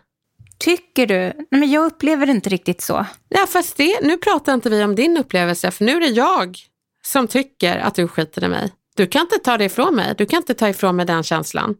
Tycker 0.58 1.06
du? 1.06 1.14
Nej, 1.14 1.60
men 1.60 1.70
jag 1.70 1.84
upplever 1.84 2.30
inte 2.30 2.50
riktigt 2.50 2.80
så. 2.80 3.06
Ja, 3.28 3.46
fast 3.48 3.76
det, 3.76 4.00
nu 4.02 4.16
pratar 4.16 4.54
inte 4.54 4.70
vi 4.70 4.84
om 4.84 4.94
din 4.94 5.16
upplevelse 5.16 5.70
för 5.70 5.84
nu 5.84 5.96
är 5.96 6.00
det 6.00 6.06
jag 6.06 6.58
som 7.02 7.28
tycker 7.28 7.78
att 7.78 7.94
du 7.94 8.08
skiter 8.08 8.44
i 8.44 8.48
mig. 8.48 8.72
Du 8.96 9.06
kan 9.06 9.22
inte 9.22 9.38
ta 9.38 9.58
det 9.58 9.64
ifrån 9.64 9.96
mig. 9.96 10.14
Du 10.18 10.26
kan 10.26 10.36
inte 10.36 10.54
ta 10.54 10.68
ifrån 10.68 10.96
mig 10.96 11.06
den 11.06 11.22
känslan. 11.22 11.76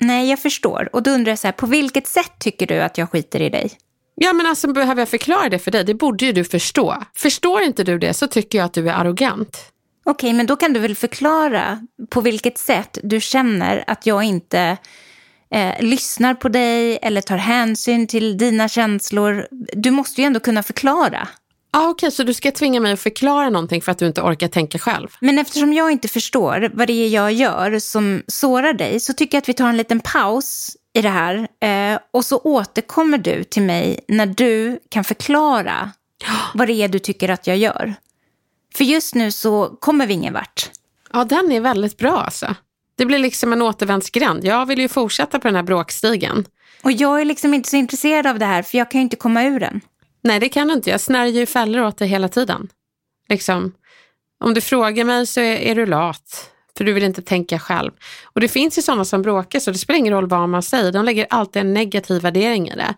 Nej, 0.00 0.30
jag 0.30 0.38
förstår. 0.38 0.88
Och 0.92 1.02
då 1.02 1.10
undrar 1.10 1.32
jag 1.32 1.38
så 1.38 1.46
här, 1.46 1.52
på 1.52 1.66
vilket 1.66 2.06
sätt 2.06 2.32
tycker 2.38 2.66
du 2.66 2.80
att 2.80 2.98
jag 2.98 3.10
skiter 3.10 3.40
i 3.40 3.48
dig? 3.48 3.70
Ja 4.20 4.32
men 4.32 4.46
alltså 4.46 4.72
behöver 4.72 5.00
jag 5.00 5.08
förklara 5.08 5.48
det 5.48 5.58
för 5.58 5.70
dig? 5.70 5.84
Det 5.84 5.94
borde 5.94 6.24
ju 6.24 6.32
du 6.32 6.44
förstå. 6.44 6.96
Förstår 7.14 7.62
inte 7.62 7.84
du 7.84 7.98
det 7.98 8.14
så 8.14 8.26
tycker 8.26 8.58
jag 8.58 8.64
att 8.64 8.74
du 8.74 8.88
är 8.88 8.92
arrogant. 8.92 9.72
Okej, 10.04 10.32
men 10.32 10.46
då 10.46 10.56
kan 10.56 10.72
du 10.72 10.80
väl 10.80 10.96
förklara 10.96 11.86
på 12.10 12.20
vilket 12.20 12.58
sätt 12.58 12.98
du 13.02 13.20
känner 13.20 13.84
att 13.86 14.06
jag 14.06 14.24
inte 14.24 14.76
eh, 15.50 15.80
lyssnar 15.80 16.34
på 16.34 16.48
dig 16.48 16.98
eller 17.02 17.20
tar 17.20 17.36
hänsyn 17.36 18.06
till 18.06 18.38
dina 18.38 18.68
känslor. 18.68 19.46
Du 19.72 19.90
måste 19.90 20.20
ju 20.20 20.26
ändå 20.26 20.40
kunna 20.40 20.62
förklara. 20.62 21.28
Ah, 21.70 21.80
Okej, 21.80 21.90
okay, 21.90 22.10
så 22.10 22.22
du 22.22 22.34
ska 22.34 22.50
tvinga 22.50 22.80
mig 22.80 22.92
att 22.92 23.00
förklara 23.00 23.50
någonting 23.50 23.82
för 23.82 23.92
att 23.92 23.98
du 23.98 24.06
inte 24.06 24.22
orkar 24.22 24.48
tänka 24.48 24.78
själv? 24.78 25.08
Men 25.20 25.38
eftersom 25.38 25.72
jag 25.72 25.90
inte 25.90 26.08
förstår 26.08 26.70
vad 26.74 26.86
det 26.86 26.92
är 26.92 27.08
jag 27.08 27.32
gör 27.32 27.78
som 27.78 28.22
sårar 28.26 28.72
dig 28.72 29.00
så 29.00 29.12
tycker 29.12 29.36
jag 29.36 29.42
att 29.42 29.48
vi 29.48 29.54
tar 29.54 29.68
en 29.68 29.76
liten 29.76 30.00
paus 30.00 30.76
i 30.94 31.02
det 31.02 31.08
här. 31.08 31.48
Eh, 31.60 31.98
och 32.10 32.24
så 32.24 32.38
återkommer 32.38 33.18
du 33.18 33.44
till 33.44 33.62
mig 33.62 34.00
när 34.08 34.26
du 34.26 34.80
kan 34.88 35.04
förklara 35.04 35.90
vad 36.54 36.68
det 36.68 36.72
är 36.72 36.88
du 36.88 36.98
tycker 36.98 37.28
att 37.28 37.46
jag 37.46 37.56
gör. 37.56 37.94
För 38.74 38.84
just 38.84 39.14
nu 39.14 39.32
så 39.32 39.76
kommer 39.80 40.06
vi 40.06 40.14
ingen 40.14 40.34
vart. 40.34 40.70
Ja, 41.12 41.24
den 41.24 41.52
är 41.52 41.60
väldigt 41.60 41.98
bra 41.98 42.20
alltså. 42.20 42.54
Det 42.96 43.06
blir 43.06 43.18
liksom 43.18 43.52
en 43.52 43.62
återvändsgränd. 43.62 44.44
Jag 44.44 44.66
vill 44.66 44.78
ju 44.78 44.88
fortsätta 44.88 45.38
på 45.38 45.48
den 45.48 45.56
här 45.56 45.62
bråkstigen. 45.62 46.44
Och 46.82 46.92
jag 46.92 47.20
är 47.20 47.24
liksom 47.24 47.54
inte 47.54 47.68
så 47.68 47.76
intresserad 47.76 48.26
av 48.26 48.38
det 48.38 48.46
här 48.46 48.62
för 48.62 48.78
jag 48.78 48.90
kan 48.90 48.98
ju 49.00 49.02
inte 49.02 49.16
komma 49.16 49.44
ur 49.44 49.60
den. 49.60 49.80
Nej, 50.22 50.40
det 50.40 50.48
kan 50.48 50.68
du 50.68 50.74
inte. 50.74 50.90
Jag 50.90 51.00
snärjer 51.00 51.40
ju 51.40 51.46
fällor 51.46 51.82
åt 51.82 51.98
dig 51.98 52.08
hela 52.08 52.28
tiden. 52.28 52.68
Liksom, 53.28 53.72
om 54.40 54.54
du 54.54 54.60
frågar 54.60 55.04
mig 55.04 55.26
så 55.26 55.40
är, 55.40 55.56
är 55.56 55.74
du 55.74 55.86
lat. 55.86 56.50
För 56.78 56.84
du 56.84 56.92
vill 56.92 57.04
inte 57.04 57.22
tänka 57.22 57.58
själv. 57.58 57.90
Och 58.24 58.40
det 58.40 58.48
finns 58.48 58.78
ju 58.78 58.82
sådana 58.82 59.04
som 59.04 59.22
bråkar 59.22 59.60
så 59.60 59.70
det 59.70 59.78
spelar 59.78 59.98
ingen 59.98 60.12
roll 60.12 60.28
vad 60.28 60.48
man 60.48 60.62
säger. 60.62 60.92
De 60.92 61.04
lägger 61.04 61.26
alltid 61.30 61.62
en 61.62 61.74
negativ 61.74 62.22
värdering 62.22 62.68
i 62.68 62.76
det. 62.76 62.94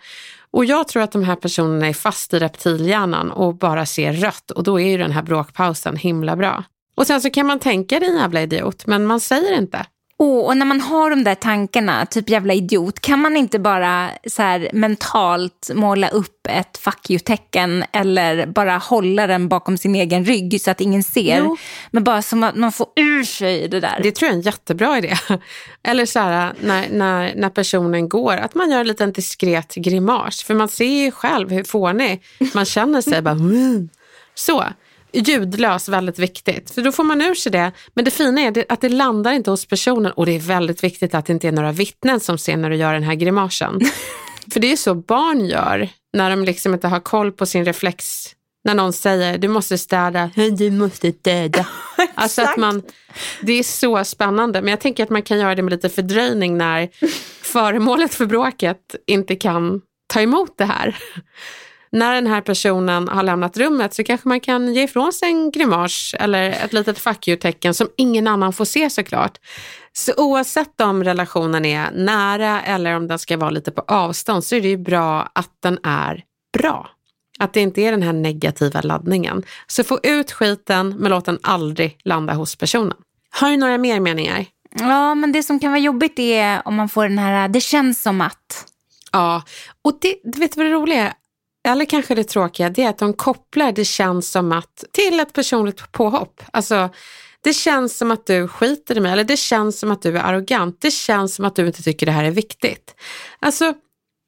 Och 0.51 0.65
jag 0.65 0.89
tror 0.89 1.03
att 1.03 1.13
de 1.13 1.25
här 1.25 1.37
personerna 1.37 1.87
är 1.87 1.93
fast 1.93 2.35
i 2.35 2.39
reptilhjärnan 2.39 3.31
och 3.31 3.55
bara 3.55 3.87
ser 3.87 4.13
rött 4.13 4.51
och 4.51 4.63
då 4.63 4.81
är 4.81 4.89
ju 4.89 4.99
den 4.99 5.13
här 5.13 5.23
bråkpausen 5.23 5.97
himla 5.97 6.37
bra. 6.37 6.65
Och 6.95 7.07
sen 7.07 7.21
så 7.21 7.31
kan 7.31 7.47
man 7.47 7.59
tänka 7.59 8.01
din 8.01 8.17
jävla 8.17 8.43
idiot, 8.43 8.87
men 8.87 9.07
man 9.07 9.21
säger 9.21 9.59
inte. 9.59 9.87
Oh, 10.21 10.47
och 10.47 10.57
när 10.57 10.67
man 10.67 10.81
har 10.81 11.11
de 11.11 11.25
där 11.25 11.35
tankarna, 11.35 12.07
typ 12.07 12.31
jävla 12.31 12.55
idiot, 12.55 13.01
kan 13.01 13.19
man 13.19 13.37
inte 13.37 13.59
bara 13.59 14.11
så 14.27 14.43
här, 14.43 14.71
mentalt 14.73 15.71
måla 15.75 16.09
upp 16.09 16.47
ett 16.49 16.79
fuck 16.79 17.11
you-tecken 17.11 17.85
eller 17.93 18.47
bara 18.47 18.77
hålla 18.77 19.27
den 19.27 19.49
bakom 19.49 19.79
sin 19.79 19.95
egen 19.95 20.25
rygg 20.25 20.61
så 20.61 20.71
att 20.71 20.81
ingen 20.81 21.03
ser? 21.03 21.39
Jo. 21.39 21.57
Men 21.91 22.05
bara 22.05 22.23
som 22.23 22.43
att 22.43 22.57
man 22.57 22.73
får 22.73 22.87
ur 22.97 23.25
sig 23.25 23.69
det 23.69 23.81
där. 23.81 24.01
Det 24.03 24.13
tror 24.13 24.27
jag 24.27 24.33
är 24.33 24.39
en 24.39 24.43
jättebra 24.43 24.99
idé. 24.99 25.17
Eller 25.83 26.07
så 26.07 26.19
här, 26.19 26.53
när, 26.61 26.89
när, 26.91 27.35
när 27.35 27.51
personen 27.51 28.09
går, 28.09 28.37
att 28.37 28.55
man 28.55 28.71
gör 28.71 28.81
en 28.81 28.89
liten 28.89 29.13
diskret 29.13 29.75
grimas. 29.75 30.43
För 30.43 30.55
man 30.55 30.69
ser 30.69 31.05
ju 31.05 31.11
själv 31.11 31.51
hur 31.51 31.65
fånig 31.65 32.23
man 32.55 32.65
känner 32.65 33.01
sig. 33.01 33.23
bara, 33.23 33.35
mm. 33.35 33.89
Så 34.35 34.65
ljudlös, 35.13 35.89
väldigt 35.89 36.19
viktigt. 36.19 36.71
För 36.71 36.83
då 36.83 36.93
får 36.93 37.05
man 37.05 37.23
ur 37.23 37.35
sig 37.35 37.53
det. 37.53 37.73
Men 37.95 38.05
det 38.05 38.11
fina 38.11 38.41
är 38.41 38.65
att 38.69 38.81
det 38.81 38.89
landar 38.89 39.33
inte 39.33 39.51
hos 39.51 39.67
personen 39.67 40.13
och 40.13 40.27
det 40.27 40.33
är 40.33 40.41
väldigt 40.41 40.85
viktigt 40.85 41.15
att 41.15 41.27
det 41.27 41.33
inte 41.33 41.49
är 41.49 41.53
några 41.53 41.73
vittnen 41.73 42.21
som 42.21 42.39
ser 42.39 42.57
när 42.57 42.71
du 42.71 42.77
gör 42.77 42.93
den 42.93 43.03
här 43.03 43.15
grimasen. 43.15 43.81
För 44.53 44.61
det 44.61 44.73
är 44.73 44.77
så 44.77 44.95
barn 44.95 45.47
gör 45.47 45.89
när 46.13 46.31
de 46.31 46.45
liksom 46.45 46.75
inte 46.75 46.89
har 46.89 47.01
koll 47.01 47.33
på 47.33 47.47
sin 47.47 47.65
reflex. 47.65 48.27
När 48.65 48.75
någon 48.75 48.93
säger 48.93 49.39
du 49.39 49.49
måste 49.49 49.79
städa, 49.79 50.31
du 50.59 50.71
måste 50.71 51.13
städa. 51.13 51.67
alltså 52.15 52.43
att 52.43 52.57
man, 52.57 52.83
det 53.41 53.53
är 53.53 53.63
så 53.63 54.05
spännande. 54.05 54.63
Men 54.63 54.71
jag 54.71 54.81
tänker 54.81 55.03
att 55.03 55.11
man 55.11 55.23
kan 55.23 55.39
göra 55.39 55.55
det 55.55 55.63
med 55.63 55.71
lite 55.71 55.89
fördröjning 55.89 56.59
när 56.59 56.89
föremålet 57.43 58.15
för 58.15 58.27
bråket 58.27 58.95
inte 59.07 59.37
kan 59.37 59.81
ta 60.07 60.21
emot 60.21 60.59
det 60.59 60.65
här 60.65 60.97
när 61.93 62.15
den 62.15 62.27
här 62.27 62.41
personen 62.41 63.09
har 63.09 63.23
lämnat 63.23 63.57
rummet 63.57 63.95
så 63.95 64.05
kanske 64.05 64.29
man 64.29 64.41
kan 64.41 64.75
ge 64.75 64.83
ifrån 64.83 65.13
sig 65.13 65.29
en 65.29 65.51
grimas 65.51 66.15
eller 66.19 66.51
ett 66.51 66.73
litet 66.73 66.99
fuck 66.99 67.29
you-tecken 67.29 67.75
som 67.75 67.89
ingen 67.97 68.27
annan 68.27 68.53
får 68.53 68.65
se 68.65 68.91
såklart. 68.91 69.39
Så 69.93 70.13
oavsett 70.17 70.81
om 70.81 71.05
relationen 71.05 71.65
är 71.65 71.91
nära 71.91 72.63
eller 72.63 72.97
om 72.97 73.09
den 73.09 73.19
ska 73.19 73.37
vara 73.37 73.51
lite 73.51 73.71
på 73.71 73.83
avstånd 73.87 74.45
så 74.45 74.57
är 74.57 74.61
det 74.61 74.69
ju 74.69 74.77
bra 74.77 75.31
att 75.33 75.51
den 75.63 75.79
är 75.83 76.25
bra. 76.59 76.91
Att 77.39 77.53
det 77.53 77.61
inte 77.61 77.81
är 77.81 77.91
den 77.91 78.03
här 78.03 78.13
negativa 78.13 78.81
laddningen. 78.81 79.43
Så 79.67 79.85
få 79.85 80.01
ut 80.03 80.33
skiten 80.33 80.95
men 80.99 81.11
låt 81.11 81.25
den 81.25 81.39
aldrig 81.43 81.99
landa 82.05 82.35
hos 82.35 82.57
personen. 82.57 82.97
Har 83.31 83.51
du 83.51 83.57
några 83.57 83.79
mer 83.79 84.01
meningar? 84.01 84.47
Ja, 84.79 85.15
men 85.15 85.33
det 85.33 85.43
som 85.43 85.59
kan 85.61 85.71
vara 85.71 85.81
jobbigt 85.81 86.19
är 86.19 86.69
om 86.69 86.75
man 86.75 86.89
får 86.89 87.09
den 87.09 87.19
här, 87.19 87.49
det 87.49 87.61
känns 87.61 88.03
som 88.03 88.21
att. 88.21 88.67
Ja, 89.13 89.43
och 89.85 89.99
det, 90.01 90.17
du 90.25 90.41
vet 90.41 90.57
vad 90.57 90.67
det 90.67 90.73
roliga 90.73 91.09
är? 91.09 91.13
Eller 91.69 91.85
kanske 91.85 92.15
det 92.15 92.25
tråkiga, 92.25 92.71
det 92.71 92.83
är 92.83 92.89
att 92.89 92.99
de 92.99 93.13
kopplar 93.13 93.73
det 93.73 93.85
känns 93.85 94.31
som 94.31 94.53
att 94.53 94.85
till 94.93 95.21
ett 95.21 95.33
personligt 95.33 95.93
påhopp. 95.93 96.43
Alltså, 96.53 96.89
det 97.43 97.53
känns 97.53 97.99
som 97.99 98.11
att 98.11 98.27
du 98.27 98.49
skiter 98.49 98.97
i 98.97 99.01
mig 99.01 99.13
eller 99.13 99.25
det 99.25 99.37
känns 99.37 99.79
som 99.79 99.91
att 99.91 100.03
du 100.03 100.19
är 100.19 100.23
arrogant. 100.23 100.81
Det 100.81 100.91
känns 100.91 101.35
som 101.35 101.45
att 101.45 101.57
du 101.57 101.67
inte 101.67 101.83
tycker 101.83 102.07
det 102.07 102.13
här 102.13 102.25
är 102.25 102.31
viktigt. 102.31 102.95
Alltså, 103.41 103.75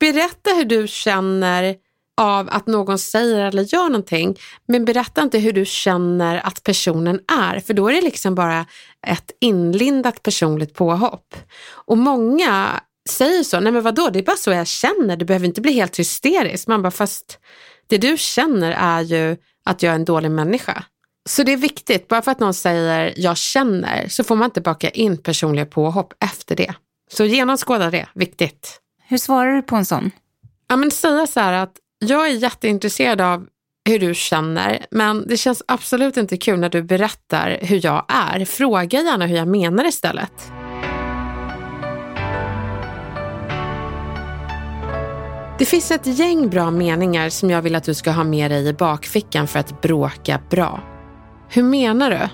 berätta 0.01 0.51
hur 0.51 0.64
du 0.64 0.88
känner 0.88 1.77
av 2.21 2.49
att 2.51 2.66
någon 2.66 2.99
säger 2.99 3.47
eller 3.47 3.62
gör 3.62 3.85
någonting, 3.85 4.37
men 4.68 4.85
berätta 4.85 5.23
inte 5.23 5.38
hur 5.38 5.53
du 5.53 5.64
känner 5.64 6.47
att 6.47 6.62
personen 6.62 7.21
är, 7.40 7.61
för 7.61 7.75
då 7.75 7.88
är 7.88 7.92
det 7.92 8.01
liksom 8.01 8.35
bara 8.35 8.66
ett 9.07 9.31
inlindat 9.40 10.23
personligt 10.23 10.75
påhopp. 10.75 11.35
Och 11.71 11.99
många 11.99 12.81
säger 13.09 13.43
så, 13.43 13.61
nej 13.61 13.73
men 13.73 13.83
vadå, 13.83 14.11
det 14.11 14.19
är 14.19 14.23
bara 14.23 14.37
så 14.37 14.51
jag 14.51 14.67
känner, 14.67 15.17
du 15.17 15.25
behöver 15.25 15.47
inte 15.47 15.61
bli 15.61 15.73
helt 15.73 15.99
hysterisk. 15.99 16.69
Man 16.69 16.83
bara, 16.83 16.91
fast 16.91 17.38
det 17.87 17.99
du 17.99 18.17
känner 18.19 18.73
är 18.73 19.01
ju 19.01 19.37
att 19.65 19.83
jag 19.83 19.91
är 19.91 19.95
en 19.95 20.05
dålig 20.05 20.31
människa. 20.31 20.85
Så 21.29 21.43
det 21.43 21.53
är 21.53 21.57
viktigt, 21.57 22.09
bara 22.09 22.23
för 22.23 22.31
att 22.31 22.41
någon 22.41 22.55
säger 22.55 23.15
jag 23.17 23.37
känner 23.37 24.09
så 24.09 24.25
får 24.25 24.37
man 24.37 24.45
inte 24.45 24.61
baka 24.61 24.91
in 24.91 25.17
personliga 25.17 25.67
påhopp 25.67 26.15
efter 26.21 26.57
det. 26.57 26.75
Så 27.11 27.25
genomskåda 27.25 27.91
det, 27.91 28.07
viktigt. 28.15 28.81
Hur 29.09 29.19
svarar 29.19 29.55
du 29.55 29.62
på 29.62 29.77
en 29.77 29.85
sån? 29.85 30.11
Ja 30.69 30.77
men 30.77 30.91
säga 30.91 31.27
så 31.27 31.41
här 31.41 31.53
att 31.53 31.73
jag 31.99 32.27
är 32.27 32.33
jätteintresserad 32.33 33.21
av 33.21 33.47
hur 33.88 33.99
du 33.99 34.15
känner, 34.15 34.87
men 34.91 35.29
det 35.29 35.37
känns 35.37 35.62
absolut 35.69 36.17
inte 36.17 36.37
kul 36.37 36.59
när 36.59 36.69
du 36.69 36.83
berättar 36.83 37.59
hur 37.62 37.85
jag 37.85 38.05
är. 38.09 38.45
Fråga 38.45 39.01
gärna 39.01 39.27
hur 39.27 39.37
jag 39.37 39.49
menar 39.49 39.85
istället. 39.85 40.62
Det 45.62 45.66
finns 45.66 45.90
ett 45.90 46.18
gäng 46.18 46.51
bra 46.51 46.70
meningar 46.70 47.29
som 47.29 47.51
jag 47.51 47.62
vill 47.62 47.75
att 47.75 47.85
du 47.85 47.94
ska 47.94 48.11
ha 48.11 48.25
med 48.25 48.51
dig 48.51 48.68
i 48.68 48.72
bakfickan 48.72 49.48
för 49.48 49.59
att 49.59 49.83
bråka 49.83 50.40
bra. 50.51 50.81
Hur 51.48 51.62
menar 51.62 52.11
du? 52.11 52.29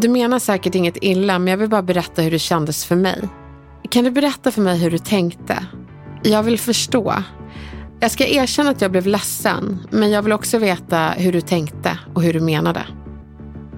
Du 0.00 0.08
menar 0.08 0.38
säkert 0.38 0.74
inget 0.74 0.96
illa, 1.00 1.38
men 1.38 1.50
jag 1.50 1.58
vill 1.58 1.68
bara 1.68 1.82
berätta 1.82 2.22
hur 2.22 2.30
det 2.30 2.38
kändes 2.38 2.84
för 2.84 2.96
mig. 2.96 3.28
Kan 3.90 4.04
du 4.04 4.10
berätta 4.10 4.50
för 4.50 4.62
mig 4.62 4.78
hur 4.78 4.90
du 4.90 4.98
tänkte? 4.98 5.66
Jag 6.22 6.42
vill 6.42 6.58
förstå. 6.58 7.14
Jag 8.00 8.10
ska 8.10 8.26
erkänna 8.26 8.70
att 8.70 8.80
jag 8.80 8.90
blev 8.90 9.06
ledsen, 9.06 9.86
men 9.90 10.10
jag 10.10 10.22
vill 10.22 10.32
också 10.32 10.58
veta 10.58 11.08
hur 11.08 11.32
du 11.32 11.40
tänkte 11.40 11.98
och 12.14 12.22
hur 12.22 12.32
du 12.32 12.40
menade. 12.40 12.86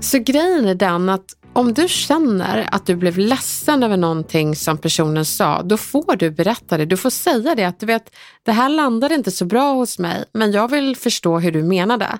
Så 0.00 0.18
grejen 0.18 0.66
är 0.66 0.74
den 0.74 1.08
att 1.08 1.26
om 1.56 1.74
du 1.74 1.88
känner 1.88 2.68
att 2.72 2.86
du 2.86 2.96
blev 2.96 3.18
ledsen 3.18 3.82
över 3.82 3.96
någonting 3.96 4.56
som 4.56 4.78
personen 4.78 5.24
sa, 5.24 5.62
då 5.62 5.76
får 5.76 6.16
du 6.16 6.30
berätta 6.30 6.76
det. 6.76 6.84
Du 6.84 6.96
får 6.96 7.10
säga 7.10 7.54
det 7.54 7.64
att 7.64 7.80
du 7.80 7.86
vet, 7.86 8.14
det 8.42 8.52
här 8.52 8.68
landade 8.68 9.14
inte 9.14 9.30
så 9.30 9.44
bra 9.44 9.72
hos 9.72 9.98
mig, 9.98 10.24
men 10.32 10.52
jag 10.52 10.70
vill 10.70 10.96
förstå 10.96 11.38
hur 11.38 11.52
du 11.52 11.62
menade. 11.62 12.18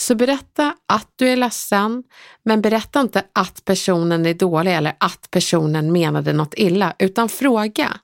Så 0.00 0.14
berätta 0.14 0.74
att 0.88 1.08
du 1.16 1.28
är 1.28 1.36
ledsen, 1.36 2.04
men 2.44 2.60
berätta 2.62 3.00
inte 3.00 3.22
att 3.34 3.64
personen 3.64 4.26
är 4.26 4.34
dålig 4.34 4.76
eller 4.76 4.94
att 5.00 5.28
personen 5.30 5.92
menade 5.92 6.32
något 6.32 6.54
illa, 6.56 6.94
utan 6.98 7.28
fråga. 7.28 7.96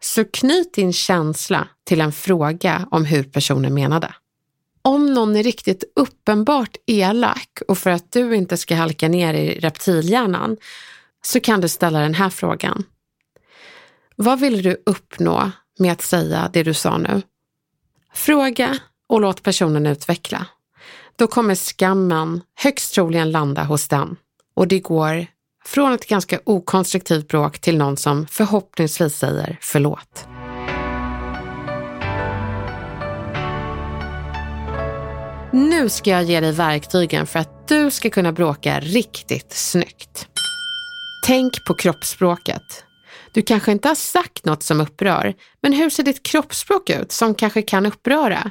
Så 0.00 0.24
knyt 0.24 0.74
din 0.74 0.92
känsla 0.92 1.68
till 1.84 2.00
en 2.00 2.12
fråga 2.12 2.88
om 2.90 3.04
hur 3.04 3.22
personen 3.24 3.74
menade. 3.74 4.14
Om 4.82 5.14
någon 5.14 5.36
är 5.36 5.42
riktigt 5.42 5.84
uppenbart 5.96 6.76
elak 6.86 7.58
och 7.68 7.78
för 7.78 7.90
att 7.90 8.12
du 8.12 8.36
inte 8.36 8.56
ska 8.56 8.74
halka 8.74 9.08
ner 9.08 9.34
i 9.34 9.58
reptilhjärnan 9.58 10.56
så 11.24 11.40
kan 11.40 11.60
du 11.60 11.68
ställa 11.68 11.98
den 11.98 12.14
här 12.14 12.30
frågan. 12.30 12.84
Vad 14.16 14.40
vill 14.40 14.62
du 14.62 14.82
uppnå 14.86 15.50
med 15.78 15.92
att 15.92 16.02
säga 16.02 16.50
det 16.52 16.62
du 16.62 16.74
sa 16.74 16.98
nu? 16.98 17.22
Fråga 18.14 18.78
och 19.06 19.20
låt 19.20 19.42
personen 19.42 19.86
utveckla. 19.86 20.46
Då 21.16 21.26
kommer 21.26 21.54
skammen 21.54 22.40
högst 22.54 22.94
troligen 22.94 23.30
landa 23.30 23.64
hos 23.64 23.88
den 23.88 24.16
och 24.54 24.68
det 24.68 24.78
går 24.78 25.26
från 25.64 25.92
ett 25.92 26.08
ganska 26.08 26.40
okonstruktivt 26.44 27.28
bråk 27.28 27.58
till 27.58 27.78
någon 27.78 27.96
som 27.96 28.26
förhoppningsvis 28.26 29.16
säger 29.16 29.58
förlåt. 29.60 30.31
Nu 35.54 35.88
ska 35.88 36.10
jag 36.10 36.24
ge 36.24 36.40
dig 36.40 36.52
verktygen 36.52 37.26
för 37.26 37.38
att 37.38 37.68
du 37.68 37.90
ska 37.90 38.10
kunna 38.10 38.32
bråka 38.32 38.80
riktigt 38.80 39.52
snyggt. 39.52 40.28
Tänk 41.26 41.64
på 41.66 41.74
kroppsspråket. 41.74 42.84
Du 43.34 43.42
kanske 43.42 43.72
inte 43.72 43.88
har 43.88 43.94
sagt 43.94 44.44
något 44.44 44.62
som 44.62 44.80
upprör, 44.80 45.34
men 45.62 45.72
hur 45.72 45.90
ser 45.90 46.02
ditt 46.02 46.22
kroppsspråk 46.22 46.90
ut 46.90 47.12
som 47.12 47.34
kanske 47.34 47.62
kan 47.62 47.86
uppröra? 47.86 48.50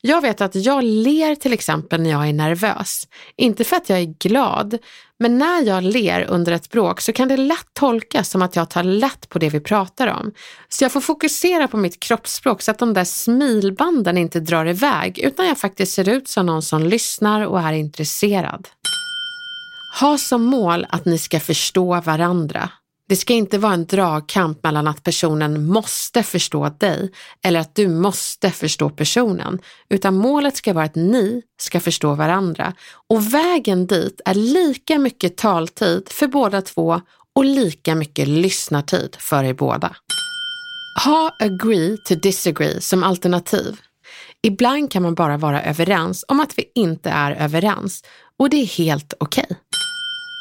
Jag 0.00 0.20
vet 0.20 0.40
att 0.40 0.54
jag 0.54 0.84
ler 0.84 1.34
till 1.34 1.52
exempel 1.52 2.00
när 2.00 2.10
jag 2.10 2.28
är 2.28 2.32
nervös. 2.32 3.08
Inte 3.36 3.64
för 3.64 3.76
att 3.76 3.88
jag 3.88 3.98
är 3.98 4.14
glad, 4.18 4.78
men 5.18 5.38
när 5.38 5.62
jag 5.62 5.84
ler 5.84 6.26
under 6.28 6.52
ett 6.52 6.70
bråk 6.70 7.00
så 7.00 7.12
kan 7.12 7.28
det 7.28 7.36
lätt 7.36 7.74
tolkas 7.74 8.30
som 8.30 8.42
att 8.42 8.56
jag 8.56 8.70
tar 8.70 8.82
lätt 8.82 9.28
på 9.28 9.38
det 9.38 9.48
vi 9.48 9.60
pratar 9.60 10.06
om. 10.06 10.32
Så 10.68 10.84
jag 10.84 10.92
får 10.92 11.00
fokusera 11.00 11.68
på 11.68 11.76
mitt 11.76 12.00
kroppsspråk 12.00 12.62
så 12.62 12.70
att 12.70 12.78
de 12.78 12.94
där 12.94 13.04
smilbanden 13.04 14.18
inte 14.18 14.40
drar 14.40 14.66
iväg 14.66 15.18
utan 15.18 15.46
jag 15.46 15.58
faktiskt 15.58 15.92
ser 15.92 16.08
ut 16.08 16.28
som 16.28 16.46
någon 16.46 16.62
som 16.62 16.82
lyssnar 16.82 17.46
och 17.46 17.60
är 17.60 17.72
intresserad. 17.72 18.68
Ha 20.00 20.18
som 20.18 20.44
mål 20.44 20.86
att 20.88 21.04
ni 21.04 21.18
ska 21.18 21.40
förstå 21.40 22.00
varandra. 22.00 22.70
Det 23.08 23.16
ska 23.16 23.32
inte 23.32 23.58
vara 23.58 23.74
en 23.74 23.86
dragkamp 23.86 24.62
mellan 24.62 24.88
att 24.88 25.02
personen 25.02 25.66
måste 25.66 26.22
förstå 26.22 26.68
dig 26.68 27.10
eller 27.42 27.60
att 27.60 27.74
du 27.74 27.88
måste 27.88 28.50
förstå 28.50 28.90
personen, 28.90 29.58
utan 29.88 30.14
målet 30.14 30.56
ska 30.56 30.72
vara 30.72 30.84
att 30.84 30.94
ni 30.94 31.42
ska 31.60 31.80
förstå 31.80 32.14
varandra. 32.14 32.74
Och 33.08 33.34
vägen 33.34 33.86
dit 33.86 34.20
är 34.24 34.34
lika 34.34 34.98
mycket 34.98 35.36
taltid 35.36 36.08
för 36.10 36.26
båda 36.26 36.62
två 36.62 37.00
och 37.34 37.44
lika 37.44 37.94
mycket 37.94 38.28
lyssnartid 38.28 39.16
för 39.18 39.44
er 39.44 39.54
båda. 39.54 39.96
Ha 41.04 41.36
agree 41.38 41.96
to 41.96 42.14
disagree 42.14 42.80
som 42.80 43.04
alternativ. 43.04 43.80
Ibland 44.42 44.92
kan 44.92 45.02
man 45.02 45.14
bara 45.14 45.36
vara 45.36 45.62
överens 45.62 46.24
om 46.28 46.40
att 46.40 46.58
vi 46.58 46.64
inte 46.74 47.10
är 47.10 47.32
överens 47.32 48.04
och 48.38 48.50
det 48.50 48.56
är 48.56 48.66
helt 48.66 49.14
okej. 49.18 49.46
Okay. 49.50 49.77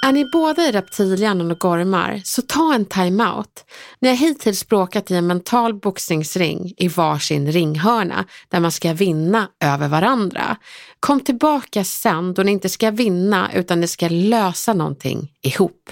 Är 0.05 0.11
ni 0.11 0.25
båda 0.25 0.61
i 0.61 0.71
reptilhjärnan 0.71 1.51
och 1.51 1.59
gormar, 1.59 2.21
så 2.23 2.41
ta 2.41 2.73
en 2.73 2.85
time-out. 2.85 3.65
Ni 3.99 4.09
har 4.09 4.15
hittills 4.15 4.67
bråkat 4.67 5.11
i 5.11 5.15
en 5.15 5.27
mental 5.27 5.73
boxningsring 5.73 6.73
i 6.77 6.87
varsin 6.87 7.51
ringhörna 7.51 8.25
där 8.49 8.59
man 8.59 8.71
ska 8.71 8.93
vinna 8.93 9.49
över 9.63 9.87
varandra. 9.87 10.57
Kom 10.99 11.19
tillbaka 11.19 11.83
sen 11.83 12.33
då 12.33 12.43
ni 12.43 12.51
inte 12.51 12.69
ska 12.69 12.91
vinna 12.91 13.51
utan 13.53 13.79
ni 13.79 13.87
ska 13.87 14.07
lösa 14.09 14.73
någonting 14.73 15.31
ihop. 15.41 15.89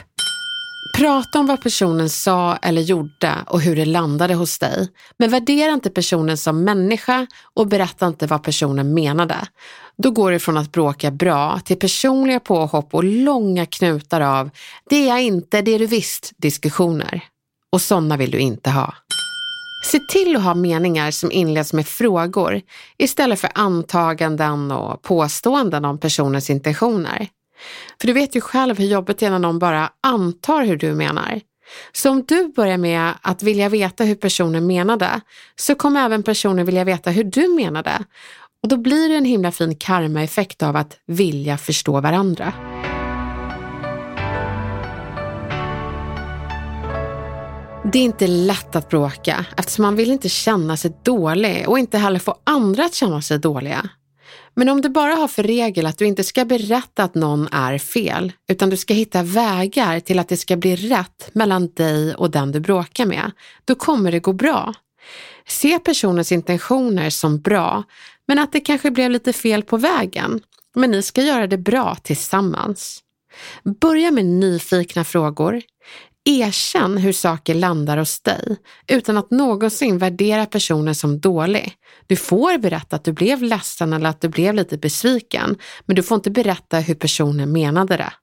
Prata 0.97 1.39
om 1.39 1.45
vad 1.45 1.62
personen 1.62 2.10
sa 2.10 2.55
eller 2.55 2.81
gjorde 2.81 3.36
och 3.47 3.62
hur 3.62 3.75
det 3.75 3.86
landade 3.86 4.34
hos 4.34 4.60
dig. 4.60 4.89
Men 5.17 5.29
värdera 5.29 5.73
inte 5.73 5.89
personen 5.89 6.38
som 6.38 6.63
människa 6.63 7.27
och 7.53 7.67
berätta 7.67 8.08
inte 8.08 8.27
vad 8.27 8.43
personen 8.43 8.93
menade. 8.93 9.36
Då 9.97 10.12
går 10.12 10.31
det 10.31 10.39
från 10.39 10.58
att 10.58 10.71
bråka 10.71 11.12
bra 11.12 11.60
till 11.65 11.79
personliga 11.79 12.39
påhopp 12.39 12.93
och 12.93 13.03
långa 13.03 13.65
knutar 13.65 14.21
av 14.21 14.49
det 14.89 14.95
är 14.95 15.08
jag 15.08 15.23
inte, 15.23 15.62
det 15.62 15.71
är 15.71 15.79
du 15.79 15.88
visst 15.88 16.31
diskussioner. 16.38 17.23
Och 17.71 17.81
sådana 17.81 18.17
vill 18.17 18.31
du 18.31 18.39
inte 18.39 18.69
ha. 18.69 18.93
Se 19.86 19.99
till 19.99 20.36
att 20.36 20.43
ha 20.43 20.53
meningar 20.53 21.12
som 21.12 21.31
inleds 21.31 21.73
med 21.73 21.88
frågor 21.88 22.62
istället 22.97 23.39
för 23.39 23.49
antaganden 23.55 24.71
och 24.71 25.01
påståenden 25.01 25.86
om 25.86 25.99
personens 25.99 26.49
intentioner. 26.49 27.27
För 28.01 28.08
du 28.08 28.13
vet 28.13 28.36
ju 28.36 28.41
själv 28.41 28.78
hur 28.78 28.86
jobbigt 28.86 29.17
det 29.17 29.25
är 29.25 29.30
när 29.30 29.39
någon 29.39 29.60
bara 29.60 29.89
antar 30.01 30.65
hur 30.65 30.78
du 30.78 30.93
menar. 30.93 31.41
Så 31.91 32.10
om 32.10 32.23
du 32.28 32.47
börjar 32.47 32.78
med 32.78 33.13
att 33.21 33.43
vilja 33.43 33.69
veta 33.69 34.04
hur 34.04 34.15
personen 34.15 34.67
menade 34.67 35.21
så 35.56 35.75
kommer 35.75 36.06
även 36.06 36.23
personen 36.23 36.65
vilja 36.65 36.84
veta 36.84 37.12
hur 37.12 37.23
du 37.23 37.47
menade. 37.47 37.99
Och 38.63 38.69
då 38.69 38.78
blir 38.78 39.10
det 39.10 39.15
en 39.15 39.25
himla 39.25 39.51
fin 39.51 39.75
karmaeffekt 39.75 40.63
av 40.63 40.75
att 40.75 40.97
vilja 41.08 41.58
förstå 41.58 42.01
varandra. 42.01 42.54
Det 47.93 47.99
är 47.99 48.04
inte 48.04 48.28
lätt 48.28 48.75
att 48.75 48.89
bråka 48.89 49.45
eftersom 49.58 49.82
man 49.82 49.95
vill 49.95 50.12
inte 50.12 50.30
känna 50.30 50.78
sig 50.78 50.91
dålig 51.04 51.69
och 51.69 51.80
inte 51.80 51.97
heller 51.97 52.19
få 52.19 52.36
andra 52.43 52.86
att 52.86 52.93
känna 52.93 53.21
sig 53.21 53.39
dåliga. 53.39 53.89
Men 54.55 54.69
om 54.69 54.81
du 54.81 54.89
bara 54.89 55.15
har 55.15 55.27
för 55.27 55.43
regel 55.43 55.85
att 55.85 55.97
du 55.97 56.05
inte 56.05 56.23
ska 56.23 56.45
berätta 56.45 57.03
att 57.03 57.15
någon 57.15 57.47
är 57.51 57.77
fel, 57.77 58.31
utan 58.47 58.69
du 58.69 58.77
ska 58.77 58.93
hitta 58.93 59.23
vägar 59.23 59.99
till 59.99 60.19
att 60.19 60.29
det 60.29 60.37
ska 60.37 60.55
bli 60.55 60.75
rätt 60.75 61.29
mellan 61.33 61.67
dig 61.73 62.15
och 62.15 62.31
den 62.31 62.51
du 62.51 62.59
bråkar 62.59 63.05
med, 63.05 63.31
då 63.65 63.75
kommer 63.75 64.11
det 64.11 64.19
gå 64.19 64.33
bra. 64.33 64.73
Se 65.47 65.79
personens 65.79 66.31
intentioner 66.31 67.09
som 67.09 67.41
bra, 67.41 67.83
men 68.27 68.39
att 68.39 68.51
det 68.51 68.59
kanske 68.59 68.91
blev 68.91 69.11
lite 69.11 69.33
fel 69.33 69.63
på 69.63 69.77
vägen. 69.77 70.41
Men 70.75 70.91
ni 70.91 71.01
ska 71.01 71.21
göra 71.21 71.47
det 71.47 71.57
bra 71.57 71.95
tillsammans. 72.03 72.99
Börja 73.81 74.11
med 74.11 74.25
nyfikna 74.25 75.03
frågor. 75.03 75.61
Erkänn 76.29 76.97
hur 76.97 77.11
saker 77.11 77.55
landar 77.55 77.97
hos 77.97 78.21
dig 78.21 78.57
utan 78.88 79.17
att 79.17 79.31
någonsin 79.31 79.97
värdera 79.97 80.45
personen 80.45 80.95
som 80.95 81.19
dålig. 81.19 81.73
Du 82.07 82.15
får 82.15 82.57
berätta 82.57 82.95
att 82.95 83.03
du 83.03 83.13
blev 83.13 83.43
ledsen 83.43 83.93
eller 83.93 84.09
att 84.09 84.21
du 84.21 84.29
blev 84.29 84.53
lite 84.53 84.77
besviken, 84.77 85.57
men 85.85 85.95
du 85.95 86.03
får 86.03 86.15
inte 86.15 86.31
berätta 86.31 86.79
hur 86.79 86.95
personen 86.95 87.51
menade 87.51 87.97
det. 87.97 88.13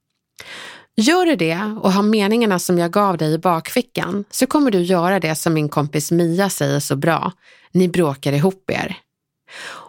Gör 0.97 1.27
du 1.27 1.37
det 1.37 1.77
och 1.81 1.93
har 1.93 2.03
meningarna 2.03 2.59
som 2.59 2.79
jag 2.79 2.93
gav 2.93 3.17
dig 3.17 3.33
i 3.33 3.39
bakfickan 3.39 4.25
så 4.31 4.47
kommer 4.47 4.71
du 4.71 4.83
göra 4.83 5.21
det 5.21 5.35
som 5.35 5.55
min 5.55 5.69
kompis 5.69 6.11
Mia 6.11 6.51
säger 6.51 6.81
så 6.81 6.97
bra. 6.97 7.33
Ni 7.73 7.89
bråkar 7.89 8.33
ihop 8.33 8.71
er. 8.71 8.97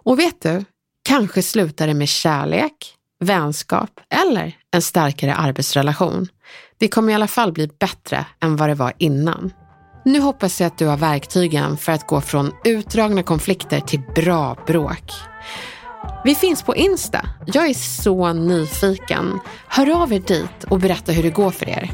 Och 0.03 0.19
vet 0.19 0.41
du, 0.41 0.65
kanske 1.03 1.43
slutar 1.43 1.87
det 1.87 1.93
med 1.93 2.09
kärlek, 2.09 2.95
vänskap 3.19 3.99
eller 4.09 4.57
en 4.71 4.81
starkare 4.81 5.35
arbetsrelation. 5.35 6.27
Det 6.77 6.87
kommer 6.87 7.11
i 7.11 7.15
alla 7.15 7.27
fall 7.27 7.51
bli 7.51 7.67
bättre 7.79 8.25
än 8.41 8.55
vad 8.55 8.69
det 8.69 8.75
var 8.75 8.93
innan. 8.97 9.53
Nu 10.05 10.19
hoppas 10.19 10.61
jag 10.61 10.67
att 10.67 10.77
du 10.77 10.87
har 10.87 10.97
verktygen 10.97 11.77
för 11.77 11.91
att 11.91 12.07
gå 12.07 12.21
från 12.21 12.51
utdragna 12.63 13.23
konflikter 13.23 13.79
till 13.79 14.01
bra 14.15 14.57
bråk. 14.67 15.11
Vi 16.23 16.35
finns 16.35 16.63
på 16.63 16.75
Insta. 16.75 17.25
Jag 17.45 17.69
är 17.69 17.73
så 17.73 18.33
nyfiken. 18.33 19.39
Hör 19.67 20.01
av 20.01 20.13
er 20.13 20.19
dit 20.19 20.63
och 20.69 20.79
berätta 20.79 21.11
hur 21.11 21.23
det 21.23 21.29
går 21.29 21.51
för 21.51 21.69
er. 21.69 21.91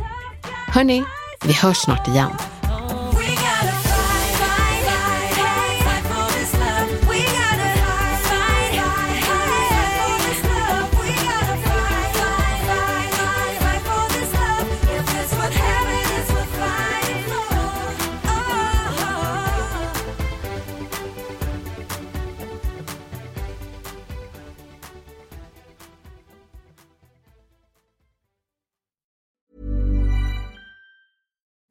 Hörni, 0.68 1.04
vi 1.46 1.54
hörs 1.54 1.78
snart 1.78 2.08
igen. 2.08 2.32